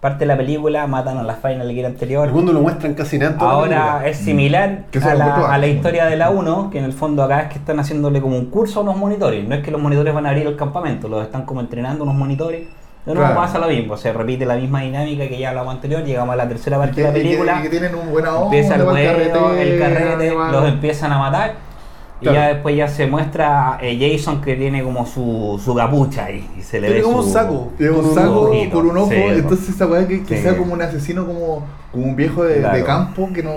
[0.00, 2.26] parte de la película, matan a la Final Gear anterior.
[2.28, 5.64] Algunos lo muestran casi nada Ahora es similar eso a la, a la bacán.
[5.70, 8.46] historia de la 1, que en el fondo acá es que están haciéndole como un
[8.46, 9.48] curso a unos monitores.
[9.48, 12.16] No es que los monitores van a abrir el campamento, los están como entrenando unos
[12.16, 12.66] monitores.
[13.06, 13.36] Nuevo Claro.
[13.36, 16.48] pasa lo mismo, se repite la misma dinámica que ya hablamos anterior, llegamos a la
[16.48, 17.58] tercera parte de la y que- película.
[17.60, 21.52] y que tienen un onda, empieza el huevo, el carrete, los empiezan a matar.
[22.20, 22.38] Y Claro.
[22.38, 26.48] ya después ya se muestra eh, Jason que tiene como su, su capucha ahí.
[26.58, 27.72] Y se le Tiene ve como su- un saco.
[27.76, 28.70] Tiene un un saco ojito.
[28.72, 30.42] por un ojo, Sí, entonces esa weá que, que Sí.
[30.42, 32.76] sea como un asesino, como, como un viejo de, Claro.
[32.76, 33.50] de campo que no.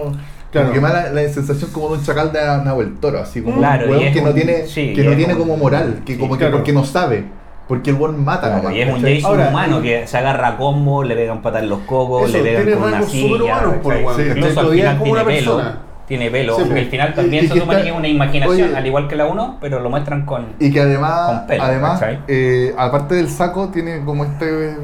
[0.52, 0.70] Claro.
[0.70, 3.42] Como que me da la, la sensación como de un chacal de Nahuel Toro, así
[3.42, 5.40] como Claro, un y weón que no un- tiene, sí, que y no tiene un-
[5.40, 7.26] como moral, que como que porque no sabe.
[7.68, 9.02] Porque el weón mata Claro, nomás, y es un.
[9.02, 12.38] Jason Ahora- humano que se agarra a combo, le pegan patas en los cocos, Eso,
[12.42, 13.28] le pegan con una silla.
[13.28, 15.62] superhumanos, por Sí, Incluso al final como tiene una pelo.
[16.08, 16.80] Tiene pelo, Sí, pues.
[16.80, 18.76] al final Y- también y se está- que es una imaginación, Oye.
[18.78, 20.46] al igual que la 1, pero lo muestran con.
[20.60, 24.78] Y que además, Con pelo, además eh, aparte del saco, tiene como este.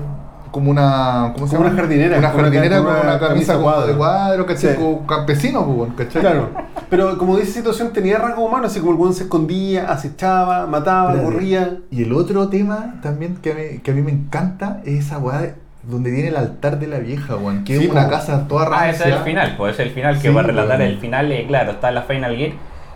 [0.51, 1.31] Como una.
[1.33, 1.73] ¿Cómo se Como llama?
[1.73, 3.87] una jardinera, Una con una- jardinera con una una, camisa camisa cuadro.
[3.87, 4.71] de cuadro, ¿cachai?
[4.73, 4.75] Sí.
[4.77, 6.21] Como campesino, pues, ¿cachai?
[6.21, 6.49] Claro,
[6.91, 11.15] pero como dice situación tenía rasgos humanos, así como el weón se escondía, acechaba, mataba,
[11.23, 11.77] corría.
[11.89, 15.17] Y el otro tema también que a mí, que a mí me encanta es esa
[15.17, 17.63] weá de- donde tiene el altar de la vieja, weón.
[17.63, 18.11] Que Sí, es una po.
[18.11, 19.25] casa toda Ah, ese es el rancia.
[19.25, 20.91] final, pues es el final que Sí, va a relatar weón.
[20.91, 21.31] el final.
[21.31, 22.51] eh, claro, está en la Final Gear.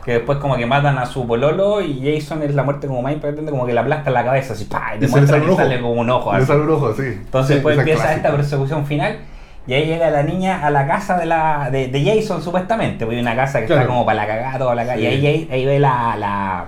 [0.05, 3.11] Que después como que matan a su pololo y Jason es la muerte como más
[3.11, 4.93] impactante, como que le aplasta la cabeza así, ¡pah!
[4.95, 5.61] y te muestra sale que un ojo.
[5.61, 6.37] sale como un ojo.
[6.37, 7.03] Le sale un ojo, sí.
[7.07, 8.15] Entonces Sí, después empieza clásica.
[8.27, 9.17] esta persecución final
[9.67, 13.17] y ahí llega la niña a la casa de la de, de Jason supuestamente, porque
[13.17, 13.81] hay una casa que Claro.
[13.81, 15.03] está como para la cagada toda la casa Sí.
[15.03, 16.65] y ahí, ahí, ahí ve la, la,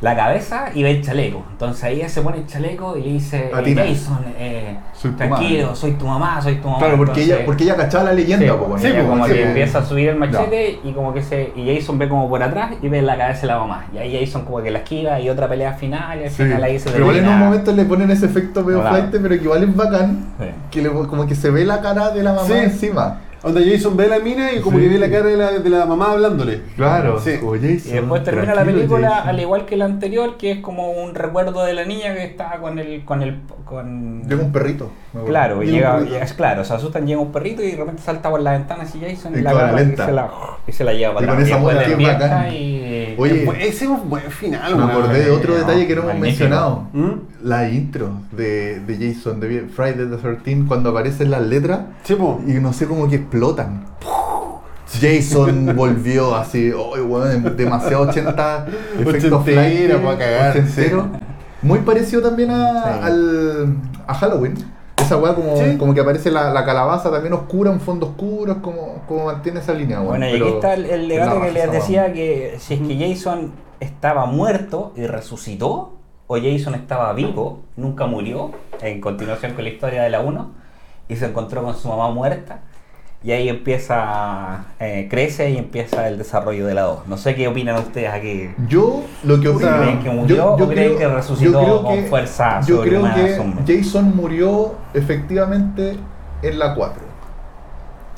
[0.00, 1.44] la cabeza y ve el chaleco.
[1.52, 3.74] Entonces ahí ella se pone el chaleco y le dice, eh.
[3.76, 6.78] Jason, eh, Soy tranquilo, soy tu mamá, soy tu mamá.
[6.78, 8.94] Claro, porque Entonces- ella, porque ella cachaba la Sí, leyenda, pues, po, ella weón.
[8.94, 9.48] pues, como sí, que pues.
[9.48, 12.72] empieza a subir el machete y como que se y Jason ve como por atrás
[12.80, 13.86] y ve la cabeza de la mamá.
[13.94, 16.42] Y ahí Jason como que la esquiva y otra pelea final y al Sí.
[16.44, 18.96] final ahí se Pero igual en un momento le ponen ese efecto medio Claro.
[18.96, 20.26] flight, pero que igual es bacán.
[20.38, 20.46] Sí.
[20.70, 22.52] Que le- como que se ve la cara de la mamá Sí.
[22.54, 23.20] encima.
[23.42, 24.84] Donde Jason ve a la mina y como Sí.
[24.84, 26.60] que ve la cara de la, de la mamá hablándole.
[26.76, 27.18] Claro.
[27.20, 27.38] Sí.
[27.38, 29.28] como Y Jason, después termina la película Jason.
[29.30, 32.58] al igual que la anterior, que es como un recuerdo de la niña que está
[32.60, 34.90] con el con el con Llega un perrito.
[35.26, 36.12] Claro, y Llega un llega, perrito.
[36.12, 38.82] llega- es claro, se asustan, llega un perrito y de repente salta por la ventana
[38.82, 40.30] así Jason y, Y la y se la,
[40.66, 41.80] y se la lleva para Y con esa música
[43.18, 46.14] Oye, Ese es un buen final, Me acordé de otro no, detalle que no hemos
[46.14, 46.44] magnífico.
[46.44, 46.88] mencionado.
[46.92, 47.10] ¿Mm?
[47.42, 52.40] La intro de, de Jason de Friday the 13 cuando aparecen las letras Sí, po.
[52.46, 53.84] y no sé cómo que explotan.
[55.00, 56.96] Jason volvió así, oh,
[57.56, 58.66] demasiado 80
[59.00, 60.64] efectos Ochentera, flight, pa' cagar.
[61.62, 62.98] Muy parecido también a, Sí.
[63.02, 64.54] al, a Halloween.
[65.00, 65.76] Esa weá como, Sí.
[65.78, 69.60] como que aparece la, la calabaza también oscura, un fondo oscuro, es como, como mantiene
[69.60, 69.98] esa línea.
[69.98, 72.96] weón, Bueno, y aquí está el, el debate que les decía que si es que
[73.14, 75.94] Jason estaba muerto y resucitó,
[76.26, 80.50] o Jason estaba vivo, nunca murió, en continuación con la historia de la 1,
[81.08, 82.60] y se encontró con su mamá muerta,
[83.22, 87.06] y ahí empieza, eh, crece y empieza el desarrollo de la 2.
[87.06, 88.50] No sé qué opinan ustedes aquí.
[88.66, 93.02] Yo lo que opino- ¿Creen que murió o creen que resucitó con fuerza Yo creo
[93.14, 93.64] que sombra?
[93.66, 95.96] Jason murió efectivamente
[96.42, 97.09] en la 4.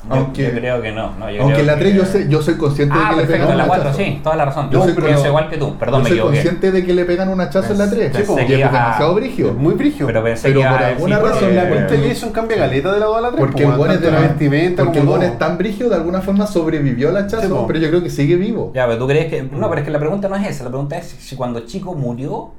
[0.09, 1.11] Yo- Aunque- yo creo que no.
[1.17, 3.03] no, yo Aunque en creo la 3 que- yo, sé, yo soy consciente Ah, de
[3.03, 4.03] que le perfecto, pegan en la un 4, hachazo.
[4.03, 4.65] sí, toda la razón.
[4.69, 6.35] Yo Yo soy pienso igual que tú, perdón, yo me soy equivoqué.
[6.35, 8.11] consciente de que le pegan un hachazo en la 3.
[8.11, 9.53] Pensé y que es iba- demasiado brigio.
[9.53, 10.05] Muy brigio.
[10.07, 12.99] Pero pensé Pero que por alguna decir razón la cuenta cuenta Jason cambia galeta de
[12.99, 13.39] la 2 a la 3.
[13.39, 17.09] Porque el es de la vestimenta Porque el es tan brigio, de alguna forma sobrevivió
[17.09, 18.71] al hachazo, Sí, pero yo creo que sigue vivo.
[18.75, 19.43] Ya, pero tú crees que.
[19.43, 20.65] No, pero es que la pregunta no es esa.
[20.65, 22.51] La pregunta es si cuando chico murió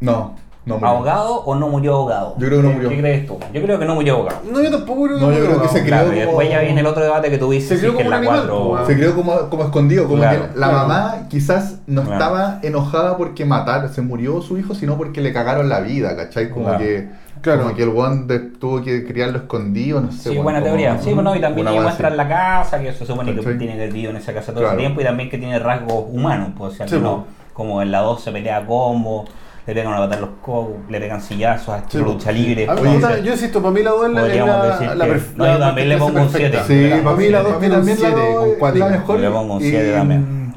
[0.00, 0.88] No, no murió.
[0.88, 2.34] ahogado o no murió ahogado.
[2.38, 2.88] Yo creo que no ¿Qué- murió.
[2.90, 3.38] ¿Qué crees tú?
[3.52, 4.38] Yo creo que no murió ahogado.
[4.50, 6.60] No, yo tampoco creo No, yo creo que se Claro, creó y como- después ya
[6.60, 7.68] viene el otro debate que dices.
[7.68, 8.86] Se creó es que como en un la animal, 4 po, weón.
[8.86, 10.72] Se creó como, como escondido, como Claro, que la claro.
[10.88, 12.12] mamá quizás no Claro.
[12.18, 16.50] estaba enojada porque matar, se murió su hijo, sino porque le cagaron la vida, ¿cachai?
[16.50, 16.78] Como Claro.
[16.78, 17.08] que
[17.40, 17.62] Claro.
[17.64, 20.30] como que el one de- tuvo que criarlo escondido, no sé.
[20.30, 20.96] Sí, buena como- teoría.
[21.00, 24.16] Sí, bueno, y también muestran la casa, que se supone que tiene que vivir en
[24.16, 24.74] esa casa todo Claro.
[24.74, 26.50] el tiempo y también que tiene rasgos humanos.
[26.56, 29.24] Pues, o sea, Sí, que no- como en la 2 se pelea a combo,
[29.66, 32.66] le pegan a patar los cocos, le pegan sillazos, a Sí, lucha libre.
[32.68, 35.34] A mí, yo insisto, para mí la 2 es la, la, decir la que- perf-
[35.36, 36.64] no, yo también le pongo un perfecta.
[36.66, 36.96] siete.
[36.96, 39.16] Sí, Para mí la 2 para mí tiene un también la 7 la mejor.
[39.16, 40.54] Yo le pongo un y- 7 también.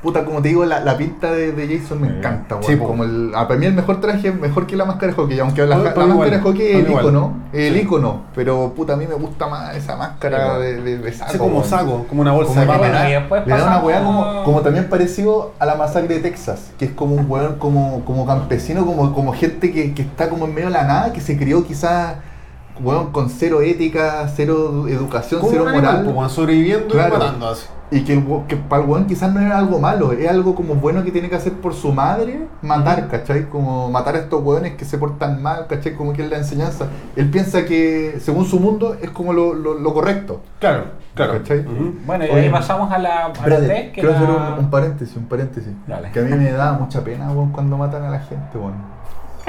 [0.00, 2.66] Puta, como te digo, la, la pinta de, de Jason me encanta, weón.
[2.66, 5.40] Sí, como el, para mí el mejor traje es mejor que la máscara de hockey,
[5.40, 7.04] aunque la, máscara de hockey es el igual.
[7.04, 7.80] icono, el Sí.
[7.80, 11.32] icono, pero puta, a mí me gusta más esa máscara Sí, de, de, de saco.
[11.32, 13.40] Sí, como saco, como una bolsa Como de que papa.
[13.44, 16.84] le da, le una weá como, como también parecido a la masacre de Texas, que
[16.84, 20.54] es como un weón como, como campesino, como, como gente que, que está como en
[20.54, 22.14] medio de la nada, que se crió quizás
[22.80, 26.16] weón con cero ética, cero educación, Como cero animal, moral.
[26.16, 27.16] weón, sobreviviendo Claro.
[27.16, 27.66] y matando así.
[27.90, 30.74] Y que, el, que para el weón quizás no es algo malo, es algo como
[30.74, 33.48] bueno que tiene que hacer por su madre, matar, ¿cachai?
[33.48, 35.94] Como matar a estos weones que se portan mal, ¿cachai?
[35.94, 36.86] Como que es la enseñanza.
[37.16, 40.42] Él piensa que, según su mundo, es como lo, lo, lo correcto.
[40.60, 41.32] Claro, claro.
[41.38, 41.60] ¿Cachai?
[41.60, 41.94] Ujú.
[42.04, 44.34] Bueno, y Oye, ahí pasamos a la, a la Espérate, 3, que quiero hacer la-
[44.54, 45.72] un, un paréntesis, un paréntesis.
[45.86, 46.10] Dale.
[46.10, 48.97] Que a mí me da mucha pena, weón, cuando matan a la gente, weón.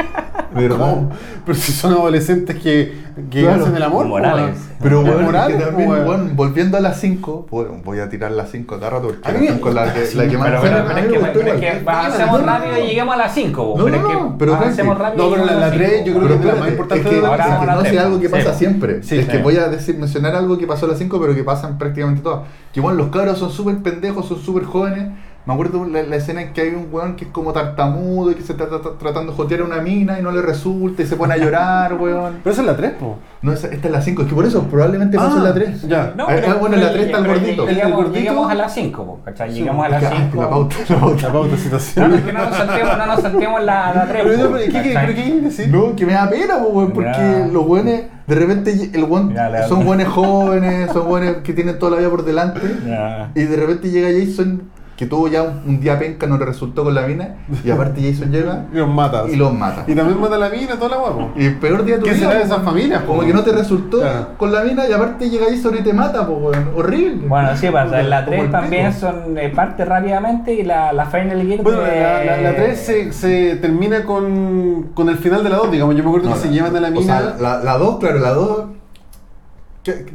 [0.56, 0.78] Verdad.
[0.80, 1.12] ¿Cómo?
[1.46, 2.92] Pero si son adolescentes que,
[3.30, 3.62] que Claro.
[3.64, 4.46] hacen el amor, Morales.
[4.46, 4.56] weón.
[4.82, 6.08] Pero bueno, Morales, que también, weón.
[6.08, 7.48] weón, volviendo a las 5,
[7.84, 9.94] voy a tirar las 5 cada rato porque A la mí me 5 es la
[9.94, 12.32] que, la que sí, más Pero, pero, pero mí es que, pero es que avancemos
[12.32, 13.76] No, no, rápido y lleguemos a las 5.
[13.78, 15.24] No, pero no, es que no, pero avancemos rápido.
[15.24, 16.06] No, pero la- lleguemos a la tres, cinco.
[16.08, 18.54] yo creo Pero que es la más importante es que, no sé algo que pasa
[18.56, 19.00] siempre.
[19.08, 21.68] Es que voy a decir, mencionar algo que pasó a las 5, pero que pasa
[21.68, 22.42] en prácticamente todas.
[22.74, 25.10] Que bueno, los cabros son súper pendejos, son súper jóvenes,
[25.45, 28.36] Me acuerdo la, la escena en que hay un weón que es como tartamudo y
[28.36, 31.08] que se está tra- tratando de jotear a una mina y no le resulta y
[31.08, 32.39] se pone a llorar, weón.
[32.43, 33.17] Pero esa es la 3, po.
[33.41, 35.82] No, esa- esta es la 5, es que por eso probablemente pasó en la 3.
[35.88, 36.13] Ya.
[36.15, 37.65] No, Ah, pero- ah, bueno, en la pero- 3 está el gordito.
[37.67, 38.19] Llegamos, ¿El gordito?
[38.19, 39.52] llegamos a las 5, ¿cachai?
[39.54, 40.41] Sí, Llegamos a Es las que, ah, 5.
[40.43, 41.21] la pauta, la pauta.
[41.28, 42.10] La pauta No, situación.
[42.12, 44.23] no, es que no nos saltemos, no nos saltemos la, la 3.
[44.23, 45.67] Pero, yo- pero, ¿qué, qué, pero qué quieres decir?
[45.69, 47.47] No, que me da pena, po, weón, porque Ya.
[47.52, 51.93] los weones, de repente, el weón, Ya, son weones jóvenes, son weones que tienen toda
[51.93, 53.32] la vida por delante, Ya.
[53.34, 54.63] y de repente llega Jason,
[55.00, 58.02] que tuvo ya un, un día penca, no le resultó con la mina, y aparte
[58.02, 59.30] Jason llega Y los matas.
[59.32, 59.86] y los mata.
[59.88, 61.30] Y también mata a la mina, toda la guapo.
[61.38, 63.22] Y el peor día de tu ¿Qué vida, será de po, esas familias, po, Como
[63.22, 64.28] que no te resultó Claro.
[64.38, 66.70] con la mina, y aparte llega Jason y te mata, pues, weón.
[66.76, 67.28] Horrible.
[67.30, 68.02] Bueno, sí pasa.
[68.02, 69.00] En la Como 3 el también pico.
[69.00, 71.62] son eh, parte rápidamente y la, la Final Gear.
[71.64, 75.56] Bueno, de- la, la, la 3 se, se termina con, con el final de la
[75.56, 75.96] 2, digamos.
[75.96, 77.20] Yo me acuerdo No, que se llevan a la o mina.
[77.20, 78.64] sea, la, la 2, claro, la 2.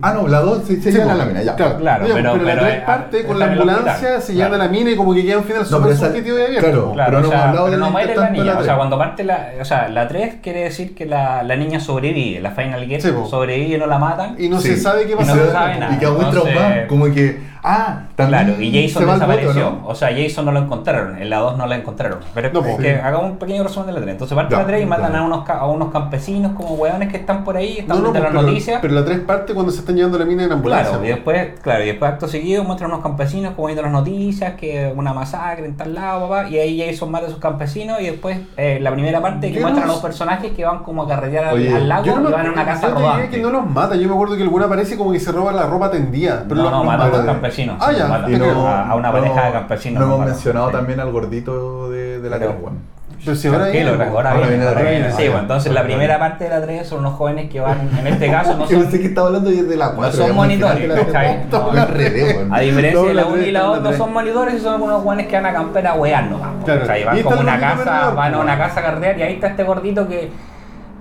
[0.02, 1.56] Ah, no, la 2 se, se Sí, llevan a po, la mina, ya.
[1.56, 4.62] Claro, Claro, pero- pero, pero la es- 3 parte con la ambulancia, se llevan claro.
[4.62, 6.66] a la mina y como que queda un final No, súper subjetivo y abierto.
[6.70, 6.92] claro.
[6.92, 8.44] Claro, Pero o no sea, hemos pero de no muere la niña.
[8.44, 9.48] la O sea, cuando parte la.
[9.60, 12.40] O sea, la 3 quiere decir que la, la niña sobrevive.
[12.40, 14.36] La Final Gear Sí, sobrevive no la matan.
[14.38, 14.68] Y no Sí.
[14.68, 15.34] se sabe qué Y no pasa.
[15.34, 15.94] se sabe nada.
[15.94, 16.74] Y queda muy traumado.
[16.88, 18.44] Como que, ah, también.
[18.44, 19.70] Claro, y Jason al voto, desapareció.
[19.70, 19.86] ¿no?
[19.88, 21.20] O sea, Jason no lo encontraron.
[21.20, 22.18] En la 2 no la encontraron.
[22.34, 24.12] Pero No, es que hagamos un pequeño resumen de la 3.
[24.12, 27.78] Entonces parte la 3 y matan a unos, campesinos como hueones que están por ahí,
[27.78, 28.78] están viendo las noticias.
[28.82, 30.90] pero la 3 parte cuando se están llevando la mina en ambulancia.
[30.90, 34.54] Claro, y después, claro, y después acto seguido muestran unos campesinos como viendo las noticias,
[34.54, 38.04] que una masacre en tal lado, papá, y ahí Jason mata a esos campesinos y
[38.06, 41.02] después eh, la primera parte que Yo muestran no a los personajes que van como
[41.04, 43.28] a carretear al, Oye, al lago Yo no y van a una casa rodante.
[43.30, 43.94] que no los mata.
[43.96, 46.44] Yo me acuerdo que el weón aparece como que se roba la ropa tendida.
[46.48, 47.16] Pero no, no, los matan a mata.
[47.18, 47.76] los campesinos.
[47.80, 50.00] Ah, ya, no, a, a una pareja de campesinos.
[50.06, 50.72] No hemos mencionado sí.
[50.74, 52.93] también al gordito de, de la Pero- 3, weón.
[53.24, 54.90] Pero si ahora viene, ahora, Ahora viene, viene ahora tres.
[54.90, 55.10] viene.
[55.12, 55.80] Sí, bueno, entonces ya.
[55.80, 58.64] la primera parte de la 3 son unos jóvenes que van, en este caso no
[58.68, 59.00] Yo pensé son...
[59.00, 60.16] que estaba hablando de la 4.
[60.26, 61.44] son monitores, ¿cachai?
[61.50, 62.54] No, weón.
[62.54, 64.62] A diferencia No, de la la 1 tres, y la la 2 no son monitores,
[64.62, 66.50] son unos guanes que van a camper a wear nomás.
[66.64, 66.80] Claro.
[66.82, 67.00] ¿cachai?
[67.00, 69.62] Y Van como una casa, van a una casa a carrear y ahí está este
[69.64, 70.30] gordito que,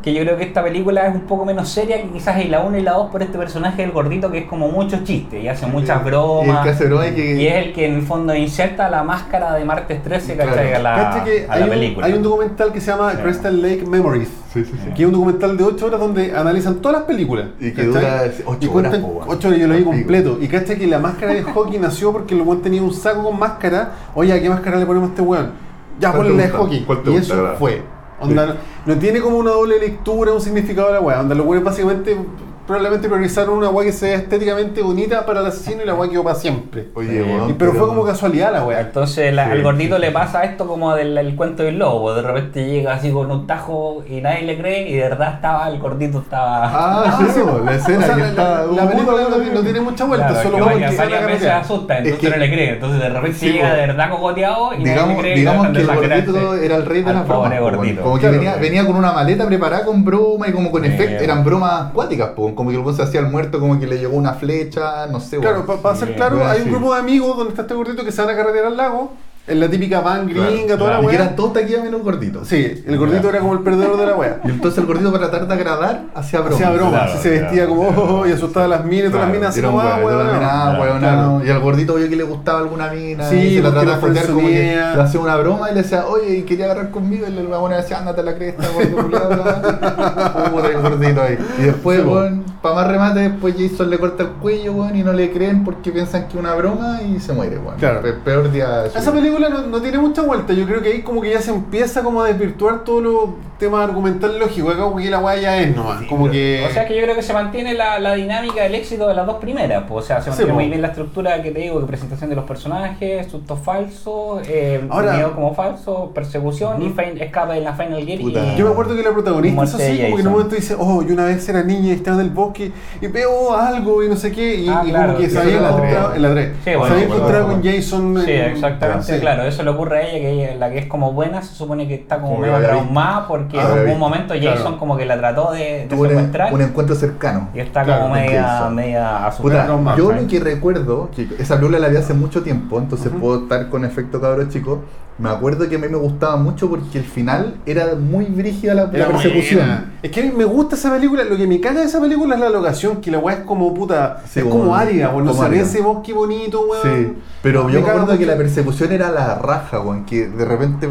[0.04, 2.60] que yo creo que esta película es un poco menos seria que quizás en la
[2.62, 5.48] 1 y la 2 por este personaje del gordito que es como muchos chistes y
[5.48, 6.78] hace muchas Y el bromas.
[6.78, 10.52] que y es el que en el fondo inserta la máscara de martes 13 Claro.
[10.52, 10.74] ¿cachai?
[10.74, 12.06] a la, Cacha que a hay, la un, película.
[12.06, 13.18] hay un documental que se llama Sí.
[13.24, 14.28] Crystal Lake Memories.
[14.54, 14.90] Sí, sí, sí.
[14.94, 17.46] Que es un documental de 8 horas donde analizan todas las películas.
[17.60, 17.86] Y que ¿cachai?
[17.88, 19.30] dura ocho Y cuentan horas, po, weón.
[19.38, 20.38] 8 horas, yo lo vi completo.
[20.42, 23.40] Y cacha que la máscara de hockey nació porque el weón tenía un saco con
[23.40, 23.92] máscara.
[24.16, 25.52] Oye, ¿a qué máscara le ponemos a este weón?
[26.00, 26.84] Ya ¿Cuál ponle la de hockey.
[26.84, 27.58] ¿Cuál te Y gusta, eso verdad?
[27.58, 27.93] fue.
[28.24, 31.20] Onda, no, tiene como una doble lectura, un significado de la weá.
[31.20, 32.18] Onda, los weones básicamente
[32.66, 36.24] probablemente priorizaron una weá que sea estéticamente bonita para el asesino y la weá quedó
[36.24, 36.88] para siempre.
[36.96, 37.26] Oye.
[37.50, 38.80] Y- pero fue como casualidad la weá.
[38.82, 42.14] Entonces la- Sí, al gordito sí, le pasa esto como del el cuento del lobo,
[42.14, 45.68] de repente llega así con un tajo y nadie le cree y de verdad estaba,
[45.70, 46.70] el gordito estaba...
[47.06, 48.66] Ah, sí, po, la escena O sea, que la, está.
[48.66, 51.98] la- la película no, no tiene mucha vuelta, Claro, solo que varias, varias veces asusta,
[51.98, 53.76] entonces que- no le cree, entonces de repente Sí, llega po.
[53.76, 57.04] de verdad cogoteado y nadie Digamos, le cree digamos que el gordito era el rey
[57.04, 57.60] de las bromas.
[57.60, 58.02] gordito.
[58.04, 61.24] Como que venía, con una maleta preparada con broma y como con efecto.
[61.24, 63.98] Eran bromas cuáticas, po, como que el weón se hacía el muerto, como que le
[63.98, 67.36] llegó una flecha, no sé, Claro, para Sí, ser claro, hay un grupo de amigos
[67.38, 69.14] donde está este gordito que se van a carretear al lago.
[69.46, 70.94] En la típica van Claro, gringa, toda claro.
[70.94, 71.26] la Y que weá.
[71.26, 72.48] eran todos taquillas menos gorditos.
[72.48, 74.40] Sí, el gordito era como el perdedor de la weá.
[74.46, 76.56] Y entonces el gordito para tratar de agradar hacía broma.
[76.56, 79.12] Hacía bromas, Claro, así se vestía claro, como claro, oh, y asustaba a las minas,
[79.12, 80.80] todas las minas así como ah, weón, weón, todas las minas, weón.
[80.88, 81.42] weón, Claro.
[81.46, 83.30] Y al gordito vio que le gustaba alguna mina.
[83.30, 84.54] Sí, y se la trataba de jotear como que
[84.96, 87.26] le hacía una broma y le decía, oye, y quería agarrar conmigo.
[87.28, 90.50] Y el weón decía, ándate a la cresta, bla".
[90.52, 91.38] Puta, el gordito ahí.
[91.60, 95.12] Y después, weón, para más remate, después Jason le corta el cuello, weón, y no
[95.12, 97.78] le creen porque piensan que es una broma y se muere, weón.
[97.78, 98.02] Claro.
[98.02, 99.33] Pe- Peor día de su Esa vida.
[99.40, 102.22] No, no tiene mucha vuelta, yo creo que ahí como que ya se empieza como
[102.22, 106.04] a desvirtuar todo lo tema argumental lógico, acá como que la weá ya es nomás,
[106.04, 106.66] como que...
[106.70, 109.26] O sea que yo creo que se mantiene la, la dinámica del éxito de las
[109.26, 109.84] dos primeras.
[109.88, 110.56] Pues, o sea, se Sí, mantiene po.
[110.60, 114.86] muy bien la estructura que te digo, de presentación de los personajes, sustos falsos, eh,
[114.90, 116.96] Ahora- miedo como falso, persecución y Ujú.
[117.02, 118.20] fin- escape en la Final Gear.
[118.22, 120.34] Y, Yo me acuerdo que la protagonista, eso Muerte de sí, como que en un
[120.34, 122.72] momento dice, oh, yo una vez era niña y estaba en el bosque
[123.02, 125.40] y veo algo y no sé qué, y, Ah, y claro, como que sí, se
[125.40, 126.16] había en la encontrado tres.
[126.18, 128.22] en la 3, Sí, se había encontrado con Jason.
[128.26, 129.20] Sí, en- exactamente, sí.
[129.20, 131.88] claro, eso le ocurre a ella, que ella, la que es como buena, se supone
[131.88, 134.78] que está como medio traumada porque Ah, en había algún momento Jason Claro.
[134.80, 137.50] como que la trató de, de un, secuestrar un encuentro cercano.
[137.54, 139.68] y está Claro, como media, media asustada.
[139.78, 140.22] Puta, yo ¿sabes?
[140.24, 143.86] lo que recuerdo, que esa película la vi hace mucho tiempo, entonces puedo estar con
[143.86, 144.80] efecto cabros chicos.
[145.20, 148.86] Me acuerdo que a mí me gustaba mucho porque el final era muy brígida la,
[148.86, 149.60] la persecución.
[149.60, 149.92] buena.
[150.02, 152.34] Es que a mí me gusta esa película, lo que me caga de esa película
[152.34, 155.40] es la locación, que la weá es como puta, Sí, es como- árida, weón, no
[155.40, 155.62] árida.
[155.62, 156.82] ese bosque bonito, weón.
[156.82, 160.46] Sí, pero Me yo me acuerdo que la persecución era la raja, weón, que de
[160.46, 160.90] repente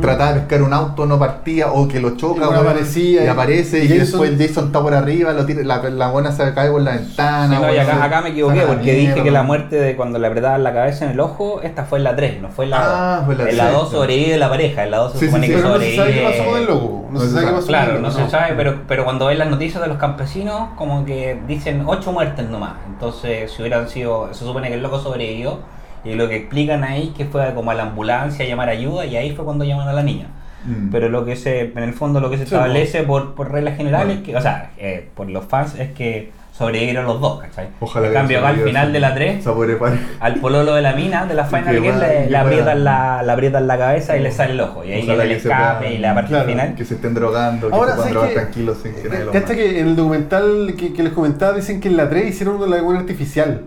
[0.00, 3.26] Trataba de pescar un auto, no partía, o que lo choca, Y bueno, aparecía, y
[3.26, 6.32] y- aparece, y, y Jason- después Jason está por arriba, lo tira- la, la buena
[6.32, 7.54] se cae por la ventana.
[7.56, 9.22] Sí, no, y weón, acá, me equivoqué porque dije mierda.
[9.22, 12.04] que la muerte de cuando le apretaban la cabeza en el ojo, esta fue en
[12.04, 12.86] la 3, no fue en la 2.
[12.88, 15.26] Ah, fue la en la tres, 2 sobrevive la pareja, en la 2 se Sí,
[15.26, 15.96] supone sí, que Pero no se sobrevive.
[16.02, 17.04] sabe qué pasó con el loco.
[17.10, 19.26] No, se sabe qué pasó Claro, con el no loco, se sabe, pero, pero cuando
[19.26, 22.72] ves las noticias de los campesinos, como que dicen 8 muertes nomás.
[22.88, 25.58] Entonces, si hubieran sido, se supone que el loco sobrevivió,
[26.04, 29.06] y lo que explican ahí es que fue como a la ambulancia a llamar ayuda,
[29.06, 30.26] y ahí fue cuando llaman a la niña.
[30.66, 30.90] Mm.
[30.90, 33.76] Pero lo que se, en el fondo lo que se Sí, establece por, por reglas
[33.76, 34.22] generales, Bueno.
[34.24, 37.66] que, o sea, eh, por los fans, es que sobrevivieron los dos, ¿cachai?
[37.80, 39.98] Ojalá en que cambio, acá al final de la 3, esa pobre padre.
[40.20, 41.90] al pololo de la mina, de la Final que le,
[42.24, 44.84] que le aprietan la, le aprietan la cabeza y le sale el ojo.
[44.84, 46.74] Y ahí viene el que escape y la parte claro, final.
[46.76, 48.34] Que se estén drogando, que Ahora, se puedan ¿sabes drogar qué?
[48.36, 49.56] tranquilos sin que nadie los Cacha mate.
[49.56, 52.68] que en el documental que, que les comentaba dicen que en la 3 hicieron una
[52.76, 53.62] laguna artificial.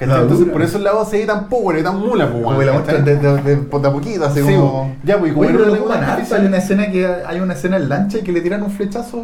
[0.00, 0.16] ¿Cachai?
[0.16, 2.72] La Entonces por eso el lago se ve tan pobre, tan mula, pues, Como la
[2.72, 2.74] ¿cachai?
[2.74, 4.96] muestran de, de, de, de a poquito, así Sí, como.
[5.04, 8.18] ya, pues, como Oye, pero artificial- Hay una escena que hay una escena en lancha
[8.18, 9.22] y que le tiran un flechazo.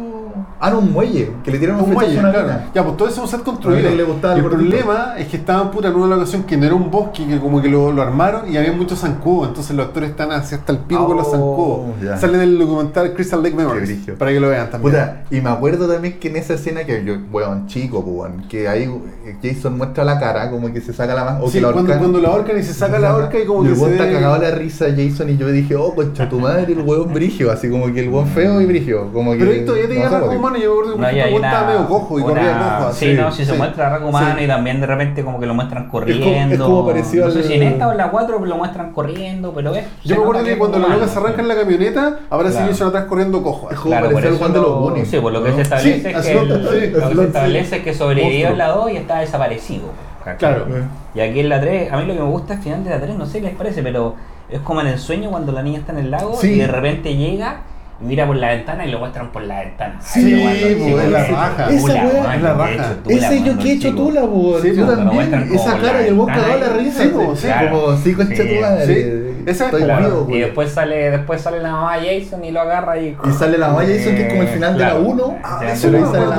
[0.59, 1.31] Ah, no, un muelle.
[1.43, 2.47] Que le tiran un, Un flechazo muelle, a una claro.
[2.47, 2.69] mina.
[2.73, 3.89] Ya, pues todo eso es un set construido.
[3.89, 6.89] Le gustaba el problema es que estaban puta en una locación que no era un
[6.91, 9.49] bosque, que como que lo, lo armaron y había muchos zancudos.
[9.49, 12.01] Entonces los actores están así hasta el pico con los Oh, zancudos.
[12.03, 12.17] ya.
[12.17, 14.11] Sale en el documental Crystal Lake Memories.
[14.17, 14.93] Para que lo vean también.
[14.93, 18.67] Puta, y me acuerdo también que en esa escena que yo, weón, chico, pues, que
[18.67, 18.83] ahí
[19.25, 21.97] eh, Jason muestra la cara, como que se saca la o Sí, que la cuando,
[21.97, 24.05] cuando la ahorcan y se saca la horca y como que el se weón está
[24.05, 24.13] ve...
[24.13, 27.69] cagado la risa Jason y yo dije, oh, concha tu madre, el weón brigio, así
[27.69, 29.11] como que el weón feo y brigio.
[29.13, 30.95] Como que, Pero ahí todavía tenía no sé, rasgos porque- humanos y yo me acuerdo
[30.95, 32.93] que No, y weón estaba una- medio cojo y una- corría cojo.
[32.93, 33.13] Sí, así.
[33.21, 33.57] no, si se Sí.
[33.57, 34.43] muestra rasgo humano Sí.
[34.43, 36.53] y también de repente como que lo muestran corriendo.
[36.55, 38.91] es como parecido no sé al- si en esta o en la 4 lo muestran
[38.93, 39.85] corriendo, pero es.
[40.03, 42.87] Yo me acuerdo que cuando la loca se arranca en la camioneta, ahora sí Jason
[42.89, 43.69] atrás corriendo cojo.
[43.71, 45.07] Es como el eso Juan de los lo- Goonies.
[45.09, 48.47] Sí, por lo que se establece Sí, es que, sí, que se es que sobrevivió
[48.49, 49.85] en la 2 y está desaparecido.
[50.33, 50.55] ¿Cachai?
[50.55, 50.67] Claro.
[51.15, 52.99] Y aquí en la 3, a mí lo que me gusta al final de la
[52.99, 54.15] 3, no sé qué les parece, pero
[54.49, 56.51] es como en el sueño cuando la niña está en el lago Sí.
[56.53, 57.57] y de repente llega
[57.99, 59.99] mira por la ventana y lo muestran por la ventana.
[60.01, 61.69] Sí, lo pues, chico, es la raja.
[61.69, 62.95] Esa Tula, es la raja.
[63.03, 64.03] tula Ese yo que he hecho chico.
[64.03, 64.21] tú la
[64.61, 65.33] Sí, yo también.
[65.53, 67.03] Esa cara y el weón ventana cagado la risa.
[67.03, 67.47] Sí, pues, sí.
[67.71, 68.47] Como, sí, concha Sí.
[68.55, 68.85] tu madre.
[68.85, 69.43] Sí.
[69.47, 70.05] Esa es claro.
[70.09, 70.39] vivo, Y güey.
[70.41, 73.15] después sale, después sale la mamá Jason y lo agarra y.
[73.27, 75.05] Y sale la mamá Jason, que es como el final de la Claro.
[75.05, 75.35] 1.
[75.43, 76.35] Ah, eso me sale la,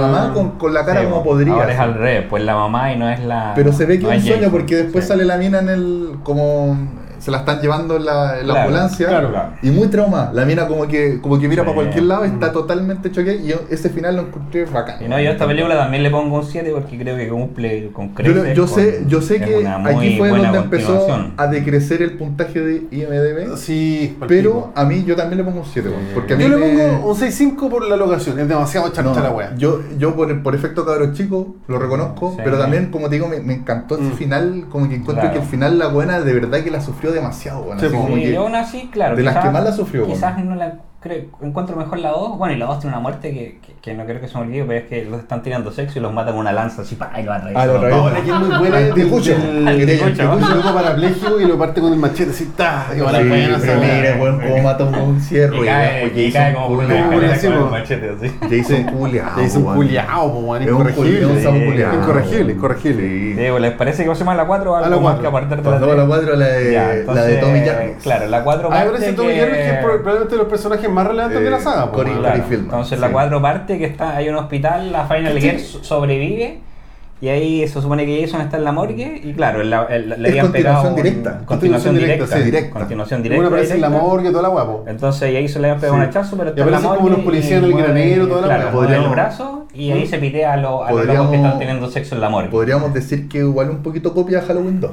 [0.00, 0.32] mamá weón.
[0.34, 1.30] con, con la cara Sí, como po.
[1.30, 1.52] podría.
[1.54, 1.88] Ahora es así.
[1.88, 3.52] al revés, pues la mamá y no es la.
[3.56, 5.08] Pero se ve que no es un sueño porque después Sí.
[5.08, 6.08] sale la mina en el.
[6.22, 7.01] como.
[7.22, 9.08] Se la están llevando en la, en la Claro, ambulancia.
[9.08, 9.30] claro.
[9.62, 10.30] Y muy trauma.
[10.34, 11.66] La mina como que, como que mira Sí.
[11.68, 13.38] para cualquier lado, está totalmente choqueada.
[13.38, 14.96] Y yo ese final lo encontré bacán.
[15.04, 17.90] Y no, yo a esta película también le pongo un 7 porque creo que cumple
[17.92, 18.56] con Yo, creces.
[18.56, 21.06] yo sé, con- yo sé que aquí fue donde empezó
[21.36, 23.56] a decrecer el puntaje de IMDB.
[23.56, 26.48] Sí, Pero a mí yo también le pongo un 7, weón, porque a mí Yo
[26.48, 29.54] le me- pongo un 6.5 por la locación, es demasiado chancha No, la wea.
[29.56, 32.38] yo, yo por, por efecto cabros chico lo reconozco, Sí.
[32.44, 34.12] pero también, como te digo, me, me encantó ese Mm.
[34.14, 35.32] final, como que encuentro Claro.
[35.38, 38.16] que el final la buena de verdad que la sufrió demasiado, bueno, Sí, así como
[38.16, 39.16] Sí, que- yo aún así, claro.
[39.16, 40.50] de las que más la sufrió, Quizás bueno.
[40.50, 42.38] no la creo, encuentro mejor la 2.
[42.38, 44.44] Bueno, y la 2 tiene una muerte que, que, que no creo que se me
[44.44, 46.94] olvide, pero es que los están tirando sexo y los matan con una lanza así,
[46.94, 47.62] pa, y lo atraviesan.
[47.62, 48.16] Ah, lo atraviesan.
[48.16, 49.34] es muy buena ticucho.
[49.86, 50.54] ticucho.
[50.54, 53.80] loco parapléjico y lo parte con el machete así, ta, y van a la pero
[53.80, 57.22] mira, weón, cómo mata un, un ciervo Y cae, y cae como por una con
[57.24, 57.66] el po.
[57.70, 58.36] machete así.
[58.50, 61.26] Jason culiao, Jason culiao, weón, un incorregible.
[61.26, 61.92] un.
[62.02, 63.02] Incorregible, incorregible.
[63.02, 63.34] Sí.
[63.50, 65.22] Pues, ¿Les parece que pasemos a la 4 o algo A la más cuatro.
[65.22, 66.08] que aparte de la Pasamos a la tres?
[66.08, 67.96] 4, la de, la Tommy Jarvis.
[68.02, 70.46] Claro, la 4 Ah, pero parte ese Tommy que- Jarvis que es probablemente de los
[70.48, 72.18] personajes más relevantes Eh, de la saga, weón.
[72.18, 73.00] Claro, Entonces sí.
[73.00, 76.60] la 4 parte que está, hay un hospital, la Final so- sobrevive
[77.20, 80.08] y ahí se supone que Jason está en la morgue y claro, en la- el-
[80.20, 81.46] le habían pegado continuación un- directa.
[81.46, 82.70] Continuación directa, sí, directa.
[82.80, 83.46] Continuación Uno directa.
[83.48, 84.84] aparece en la morgue, toda la guapo.
[84.88, 86.02] Entonces y ahí se le habían pegado Sí.
[86.02, 87.02] un hachazo, pero Y está en la aparecen morgue.
[87.04, 89.90] como los policías en el y granero, toda la claro, mueve el Podríamos- brazo y
[89.92, 92.48] ahí se pitea a, los- a locos que están teniendo sexo en la morgue.
[92.50, 94.90] Podríamos decir que igual un poquito copia de Halloween 2.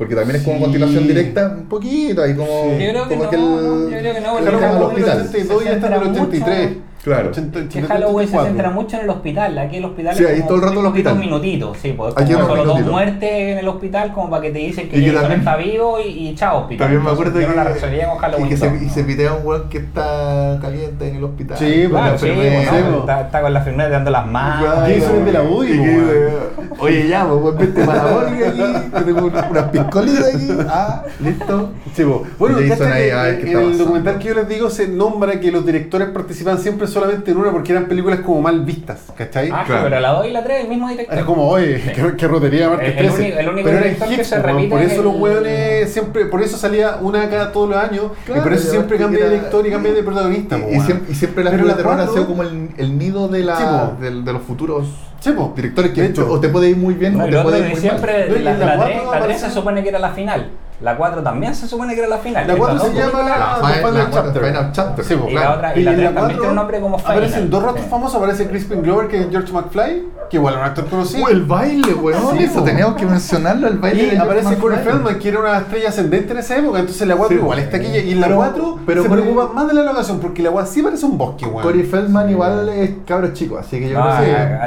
[0.00, 0.62] Porque también es como Sí.
[0.62, 2.48] continuación directa, un poquito, ahí como,
[2.78, 2.84] Sí.
[2.86, 4.88] Yo creo que como no, que el, no, yo creo que no, el porque Halloween
[4.88, 5.20] hospital.
[5.28, 6.70] 82 y ya está en el 83.
[7.02, 7.30] Claro.
[7.30, 8.46] 80, Que Halloween se 84.
[8.46, 9.58] centra mucho en el hospital.
[9.58, 11.30] Aquí el hospital Sí, es ahí como todo el rato el poquitos hospital.
[11.30, 11.78] minutitos.
[11.80, 14.88] Sí, pues Aquí como solo dos muertes en el hospital como para que te dicen
[14.90, 16.86] que Y que también- está vivo y, y chao hospital.
[16.88, 18.46] También me Entonces, acuerdo yo que, no la con Halloween.
[18.46, 21.56] y que se, 2, y se pitea un weón que está caliente en el hospital.
[21.58, 22.70] Sí, con Claro, la sí, enfermera.
[22.70, 24.64] bueno, sí, está, está con la enfermera dando las manos.
[24.66, 26.30] Claro, Jason es de la UDI, que
[26.78, 30.48] Oye, ya, pues, vente para la morgue aquí, que tengo unas piscolitas aquí.
[30.68, 31.70] Ah, listo.
[31.94, 32.24] Sí, po.
[32.38, 36.08] bueno, que qué en el documental que yo les digo se nombra que los directores
[36.08, 39.50] participan siempre solamente en una porque eran películas como mal vistas, ¿cachai?
[39.52, 39.84] Ah, sí, Claro.
[39.84, 41.14] pero la 2 y la 3 el mismo director.
[41.16, 43.22] Era como, oye, qué, qué rotería de el 13.
[43.22, 44.56] único- el único Pero director que hits, se po, weón.
[44.56, 47.78] repite por es eso los el- hueones siempre, por eso salía una cada todos los
[47.78, 50.58] años, Claro, y por eso siempre cambia de director y cambia de protagonista.
[50.58, 52.42] po, Y, y siempre, y siempre la Pero película de terror ha cuatro- sido como
[52.42, 53.56] el, el nido de, la,
[53.98, 54.86] Sí, del- de los futuros
[55.20, 55.52] Sí, po.
[55.54, 56.30] directores que De hecho.
[56.30, 58.40] o te puede ir muy bien No, o te puede ir muy siempre, mal.
[58.40, 60.50] Y la, la la cuatro 3, la 3 se supone que era la final.
[60.80, 62.46] La 4 también se supone que era la final.
[62.48, 64.42] La 4 Estas se llama la, Final- Chapter.
[64.46, 65.04] Final Chapter.
[65.04, 65.56] Sí, pues, Y la claro.
[65.58, 67.12] otra- y la en tres la también 4 tiene un nombre como Final.
[67.12, 67.86] Aparecen dos ratos Sí.
[67.90, 68.16] famosos.
[68.16, 71.24] Aparece Crispin Glover, que es George McFly, que igual era un actor conocido.
[71.26, 72.38] Uh, el baile, weón.
[72.38, 74.04] Sí, eso teníamos que mencionarlo, el baile.
[74.04, 74.78] Y de aparece Corey.
[74.82, 76.78] Feldman, que era una estrella ascendente en esa época.
[76.78, 77.86] Entonces la 4 Sí, igual está aquí.
[77.86, 80.72] Y en la Pero- 4 pero se preocupa más de la locación, porque la 4
[80.72, 81.62] sí parece un bosque, weón.
[81.62, 84.58] Corey Feldman igual es cabro chico, así que yo No, creo que.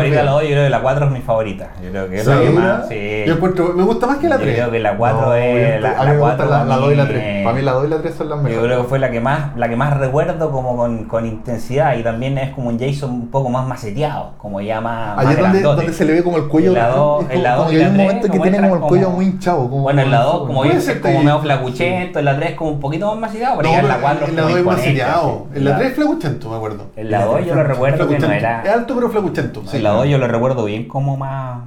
[0.00, 1.68] Favorita la doy, yo creo que la 4 es mi favorita.
[1.82, 2.88] Yo creo que es la que más.
[2.88, 3.22] Sí.
[3.26, 4.54] Yo encuentro, me gusta más que la Yo 3.
[4.54, 5.74] creo que la 4 No, es.
[5.74, 7.24] yo- La, a mí me gusta 4 la, la 2 y la mí 3.
[7.38, 8.64] es- Para mí la 2 y la 3 son las Yo mejores.
[8.66, 12.02] creo que fue la que más, la que más recuerdo como con, con intensidad y
[12.02, 15.62] también es como un Jason un poco más maceteado, como ya más, Allá es donde,
[15.62, 16.68] donde se le ve como el cuello.
[16.70, 18.06] En la dos- es como- en la como dos que y hay la un tres
[18.06, 19.70] momento que tiene como el cuello como- muy hinchado.
[19.70, 22.70] Como Bueno, en la 2 como es, es como medio flacuchento, en la 3 como
[22.72, 24.80] un poquito más maceteado, pero ya en la pero 4 en la 2 es más
[24.80, 25.46] seriado.
[25.54, 26.86] En la 3 es flacuchento, me acuerdo.
[26.96, 28.62] En la 2 yo lo recuerdo que no era...
[28.64, 29.62] Es alto, pero flacuchento.
[29.92, 31.58] La 2 yo lo recuerdo bien como más,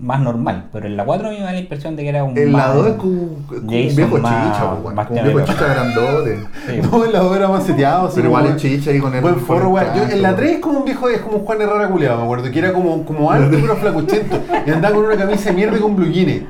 [0.00, 2.22] más normal, pero en la 4 a mí me da la impresión de que era
[2.24, 5.20] un En la más- 2 es como, como un viejo más- chicha, pues, más como
[5.20, 6.38] un viejo chicha grandote.
[6.66, 6.80] Sí.
[6.92, 8.10] No, en la 2 era más seteado.
[8.14, 9.20] Pero igual es chicha ahí con el.
[9.20, 9.86] Buen forro, weón.
[9.96, 12.18] Yo, en la canto, 3 es como un viejo, es como un Juan Herrera culiado,
[12.18, 14.40] me acuerdo, que era como, como alto pero flacuchento.
[14.66, 16.42] Y andaba con una camisa de mierda y con blue jeans.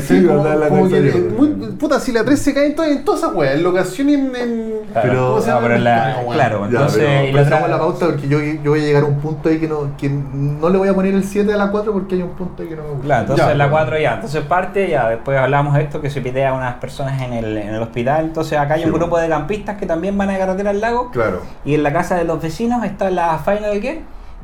[0.00, 0.20] ¿Cachai?
[0.20, 1.00] Sí, como, verdad, la como que,
[1.38, 4.08] muy, puta, si la 3 se cae en todas en todas esas weas, en locación
[4.10, 4.36] y en.
[4.36, 5.62] en Claro, Pero- ¿cómo se no, llama?
[5.66, 8.70] pero en la- claro, Ya, entonces pero, y pero la la pauta porque yo, yo
[8.70, 11.14] voy a llegar a un punto ahí que no, que no le voy a poner
[11.14, 13.04] el 7 a la 4 porque hay un punto ahí que no me gusta.
[13.04, 13.72] Claro, entonces Ya, la pues.
[13.82, 17.20] 4 ya, entonces parte, ya después hablamos de esto, que se pide a unas personas
[17.20, 20.30] en el, en el hospital, entonces acá hay un grupo de campistas que también van
[20.30, 21.42] a carretera al lago, Claro.
[21.64, 23.98] y en la casa de los vecinos está la Final Girl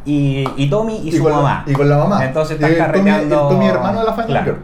[0.05, 1.64] y, y Tommy y, su la- mamá.
[1.66, 2.24] y con la mamá.
[2.24, 3.42] Entonces están Eh, Tommy- carreteando...
[3.42, 4.57] el Tommy hermano de la Final claro.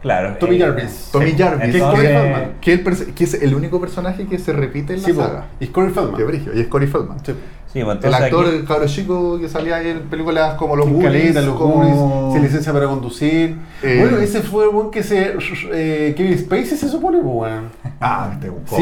[0.00, 0.36] Claro.
[0.38, 1.08] Tommy eh, Jarvis.
[1.12, 1.36] Tommy sí.
[1.38, 1.70] Jarvis.
[1.72, 2.52] Que es Corey Feldman.
[2.60, 5.22] Que, el que es el único personaje que se repite en la Sí, po.
[5.22, 5.46] saga.
[5.58, 6.26] Y es Corey Qué Feldman.
[6.26, 6.52] brillo.
[6.54, 7.18] Y es Corey Feldman.
[7.24, 7.32] Sí.
[7.72, 10.88] sí, pues, El actor, aquí- el cabro chico que salía ahí en películas como Los
[10.88, 11.58] Goonies, los.
[11.58, 13.56] Goonies, sin licencia para conducir.
[13.82, 15.34] Eh, bueno, ese fue el buen que se.
[15.72, 17.52] Eh, Kevin Spacey se supone, pues,
[18.00, 18.80] Ah, este Sí, pues.